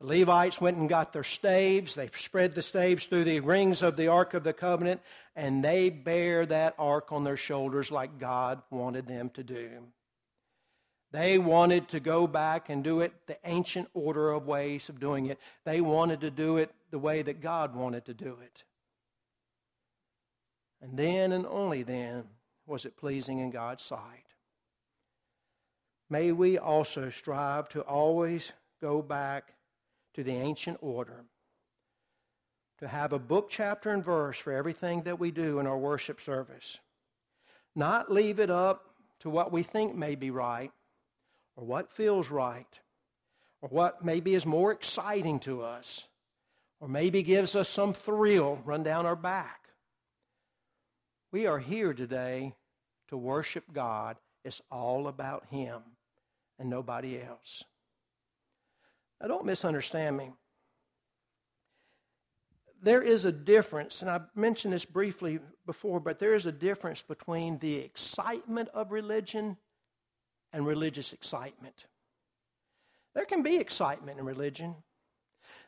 The 0.02 0.08
Levites 0.08 0.60
went 0.60 0.76
and 0.78 0.90
got 0.90 1.14
their 1.14 1.24
staves. 1.24 1.96
They 1.96 2.10
spread 2.16 2.54
the 2.54 2.62
staves 2.62 3.06
through 3.06 3.24
the 3.24 3.40
rings 3.40 3.82
of 3.82 3.96
the 3.96 4.08
Ark 4.08 4.34
of 4.34 4.44
the 4.44 4.52
Covenant, 4.52 5.02
and 5.36 5.64
they 5.64 5.90
bear 5.90 6.46
that 6.46 6.76
ark 6.78 7.14
on 7.14 7.24
their 7.24 7.38
shoulders 7.38 7.92
like 7.92 8.20
God 8.20 8.62
wanted 8.70 9.08
them 9.08 9.30
to 9.30 9.44
do. 9.44 9.70
They 11.12 11.38
wanted 11.38 11.88
to 11.90 12.02
go 12.02 12.28
back 12.28 12.70
and 12.70 12.84
do 12.84 13.00
it 13.00 13.14
the 13.26 13.38
ancient 13.46 13.88
order 13.94 14.32
of 14.32 14.48
ways 14.48 14.90
of 14.90 15.00
doing 15.00 15.28
it. 15.28 15.40
They 15.64 15.80
wanted 15.80 16.20
to 16.22 16.32
do 16.32 16.58
it 16.58 16.72
the 16.92 17.00
way 17.00 17.22
that 17.22 17.40
God 17.40 17.74
wanted 17.74 18.04
to 18.06 18.14
do 18.14 18.38
it. 18.44 18.64
And 20.82 20.98
then 20.98 21.32
and 21.32 21.46
only 21.46 21.84
then 21.84 22.26
was 22.68 22.84
it 22.84 22.98
pleasing 22.98 23.40
in 23.40 23.50
God's 23.50 23.84
sight. 23.84 24.25
May 26.10 26.32
we 26.32 26.58
also 26.58 27.10
strive 27.10 27.68
to 27.70 27.82
always 27.82 28.52
go 28.82 29.02
back 29.02 29.54
to 30.14 30.24
the 30.24 30.36
ancient 30.36 30.78
order, 30.82 31.26
to 32.80 32.88
have 32.88 33.12
a 33.12 33.20
book, 33.20 33.50
chapter, 33.50 33.90
and 33.90 34.04
verse 34.04 34.38
for 34.38 34.54
everything 34.54 35.02
that 35.04 35.20
we 35.20 35.32
do 35.32 35.60
in 35.60 35.66
our 35.66 35.78
worship 35.78 36.22
service. 36.22 36.78
Not 37.76 38.12
leave 38.12 38.40
it 38.40 38.52
up 38.52 38.86
to 39.22 39.30
what 39.30 39.52
we 39.52 39.64
think 39.64 39.96
may 39.96 40.16
be 40.16 40.30
right, 40.30 40.72
or 41.56 41.66
what 41.66 41.92
feels 41.92 42.30
right, 42.30 42.80
or 43.62 43.70
what 43.70 44.06
maybe 44.06 44.36
is 44.36 44.46
more 44.46 44.72
exciting 44.72 45.40
to 45.40 45.64
us, 45.64 46.08
or 46.80 46.88
maybe 46.88 47.24
gives 47.24 47.56
us 47.56 47.68
some 47.68 47.94
thrill 47.94 48.62
run 48.64 48.84
down 48.84 49.08
our 49.08 49.16
back. 49.16 49.70
We 51.32 51.48
are 51.48 51.60
here 51.60 51.94
today 51.94 52.54
to 53.08 53.18
worship 53.18 53.64
God. 53.74 54.18
It's 54.44 54.62
all 54.70 55.08
about 55.08 55.48
Him 55.50 55.82
and 56.60 56.70
nobody 56.70 57.22
else. 57.22 57.64
Now, 59.22 59.28
don't 59.28 59.46
misunderstand 59.46 60.18
me. 60.18 60.32
There 62.82 63.02
is 63.02 63.26
a 63.26 63.32
difference, 63.32 64.02
and 64.02 64.12
I 64.12 64.22
mentioned 64.36 64.74
this 64.74 64.86
briefly 64.86 65.40
before, 65.66 66.00
but 66.00 66.20
there 66.20 66.36
is 66.36 66.46
a 66.46 66.52
difference 66.52 67.02
between 67.02 67.58
the 67.60 67.78
excitement 67.78 68.70
of 68.74 68.92
religion 68.92 69.58
and 70.54 70.66
religious 70.66 71.14
excitement. 71.14 71.86
There 73.16 73.26
can 73.26 73.42
be 73.42 73.58
excitement 73.58 74.20
in 74.20 74.26
religion. 74.26 74.76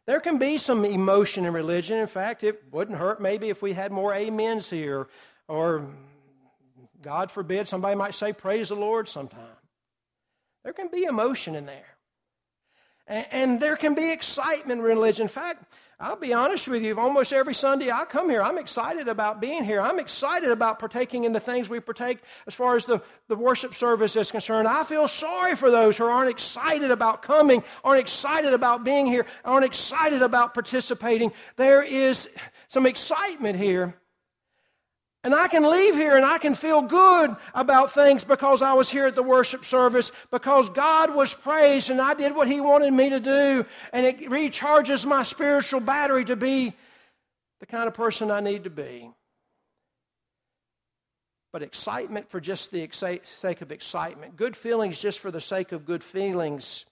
There 0.05 0.19
can 0.19 0.37
be 0.37 0.57
some 0.57 0.85
emotion 0.85 1.45
in 1.45 1.53
religion. 1.53 1.97
In 1.97 2.07
fact, 2.07 2.43
it 2.43 2.63
wouldn't 2.71 2.97
hurt 2.97 3.21
maybe 3.21 3.49
if 3.49 3.61
we 3.61 3.73
had 3.73 3.91
more 3.91 4.13
amens 4.13 4.69
here, 4.69 5.07
or 5.47 5.89
God 7.01 7.31
forbid, 7.31 7.67
somebody 7.67 7.95
might 7.95 8.13
say, 8.13 8.31
Praise 8.31 8.69
the 8.69 8.75
Lord 8.75 9.09
sometime. 9.09 9.56
There 10.67 10.73
can 10.73 10.89
be 10.89 11.05
emotion 11.05 11.55
in 11.55 11.65
there. 11.65 11.95
And, 13.07 13.25
and 13.31 13.59
there 13.61 13.77
can 13.77 13.95
be 13.95 14.11
excitement 14.11 14.81
in 14.81 14.85
religion. 14.85 15.23
In 15.23 15.29
fact, 15.29 15.63
I'll 15.97 16.17
be 16.17 16.33
honest 16.33 16.67
with 16.67 16.83
you, 16.83 16.99
almost 16.99 17.31
every 17.31 17.53
Sunday 17.53 17.89
I 17.89 18.03
come 18.03 18.29
here, 18.29 18.43
I'm 18.43 18.57
excited 18.57 19.07
about 19.07 19.39
being 19.39 19.63
here. 19.63 19.79
I'm 19.79 19.97
excited 19.97 20.51
about 20.51 20.77
partaking 20.77 21.23
in 21.23 21.31
the 21.31 21.39
things 21.39 21.69
we 21.69 21.79
partake 21.79 22.19
as 22.47 22.53
far 22.53 22.75
as 22.75 22.83
the, 22.83 23.01
the 23.29 23.37
worship 23.37 23.75
service 23.75 24.17
is 24.17 24.29
concerned. 24.29 24.67
I 24.67 24.83
feel 24.83 25.07
sorry 25.07 25.55
for 25.55 25.71
those 25.71 25.95
who 25.95 26.03
aren't 26.03 26.29
excited 26.29 26.91
about 26.91 27.21
coming, 27.21 27.63
aren't 27.85 28.01
excited 28.01 28.51
about 28.51 28.83
being 28.83 29.05
here, 29.05 29.25
aren't 29.45 29.63
excited 29.63 30.21
about 30.21 30.53
participating. 30.53 31.31
There 31.55 31.81
is 31.81 32.27
some 32.67 32.85
excitement 32.85 33.57
here. 33.57 33.95
And 35.23 35.35
I 35.35 35.47
can 35.47 35.69
leave 35.69 35.95
here 35.95 36.15
and 36.15 36.23
I 36.23 36.37
can 36.37 36.55
feel 36.55 36.81
good 36.81 37.35
about 37.53 37.91
things 37.91 38.23
because 38.23 38.61
I 38.61 38.73
was 38.73 38.89
here 38.89 39.07
at 39.07 39.15
the 39.15 39.23
worship 39.23 39.65
service, 39.65 40.11
because 40.31 40.69
God 40.69 41.13
was 41.13 41.33
praised 41.33 41.89
and 41.89 41.99
I 41.99 42.13
did 42.13 42.35
what 42.35 42.47
He 42.47 42.61
wanted 42.61 42.93
me 42.93 43.09
to 43.09 43.19
do. 43.19 43.65
And 43.91 44.05
it 44.05 44.19
recharges 44.21 45.05
my 45.05 45.23
spiritual 45.23 45.81
battery 45.81 46.23
to 46.25 46.35
be 46.35 46.73
the 47.59 47.65
kind 47.65 47.87
of 47.87 47.93
person 47.93 48.31
I 48.31 48.39
need 48.39 48.63
to 48.65 48.69
be. 48.69 49.11
But 51.51 51.63
excitement 51.63 52.29
for 52.29 52.39
just 52.39 52.71
the 52.71 52.87
sake 52.91 53.61
of 53.61 53.71
excitement, 53.71 54.35
good 54.35 54.55
feelings 54.55 55.01
just 55.01 55.19
for 55.19 55.31
the 55.31 55.41
sake 55.41 55.71
of 55.71 55.85
good 55.85 56.03
feelings. 56.03 56.85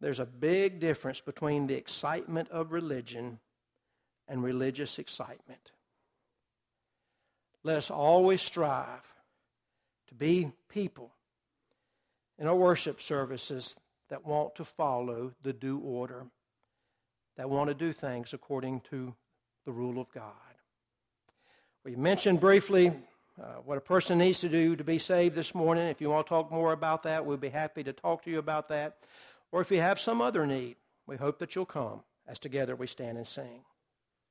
There's 0.00 0.20
a 0.20 0.26
big 0.26 0.80
difference 0.80 1.20
between 1.20 1.66
the 1.66 1.74
excitement 1.74 2.48
of 2.48 2.72
religion 2.72 3.40
and 4.26 4.42
religious 4.42 4.98
excitement. 4.98 5.72
Let 7.66 7.78
us 7.78 7.90
always 7.90 8.40
strive 8.40 9.12
to 10.06 10.14
be 10.14 10.52
people 10.68 11.10
in 12.38 12.46
our 12.46 12.54
worship 12.54 13.02
services 13.02 13.74
that 14.08 14.24
want 14.24 14.54
to 14.54 14.64
follow 14.64 15.32
the 15.42 15.52
due 15.52 15.78
order, 15.78 16.26
that 17.36 17.50
want 17.50 17.66
to 17.66 17.74
do 17.74 17.92
things 17.92 18.32
according 18.32 18.82
to 18.90 19.16
the 19.64 19.72
rule 19.72 20.00
of 20.00 20.08
God. 20.12 20.30
We 21.84 21.96
mentioned 21.96 22.38
briefly 22.38 22.92
uh, 23.42 23.54
what 23.64 23.78
a 23.78 23.80
person 23.80 24.18
needs 24.18 24.38
to 24.42 24.48
do 24.48 24.76
to 24.76 24.84
be 24.84 25.00
saved 25.00 25.34
this 25.34 25.52
morning. 25.52 25.88
If 25.88 26.00
you 26.00 26.08
want 26.08 26.24
to 26.26 26.30
talk 26.30 26.52
more 26.52 26.72
about 26.72 27.02
that, 27.02 27.26
we'll 27.26 27.36
be 27.36 27.48
happy 27.48 27.82
to 27.82 27.92
talk 27.92 28.22
to 28.26 28.30
you 28.30 28.38
about 28.38 28.68
that. 28.68 28.98
Or 29.50 29.60
if 29.60 29.72
you 29.72 29.80
have 29.80 29.98
some 29.98 30.22
other 30.22 30.46
need, 30.46 30.76
we 31.08 31.16
hope 31.16 31.40
that 31.40 31.56
you'll 31.56 31.66
come 31.66 32.04
as 32.28 32.38
together 32.38 32.76
we 32.76 32.86
stand 32.86 33.16
and 33.16 33.26
sing. 33.26 33.64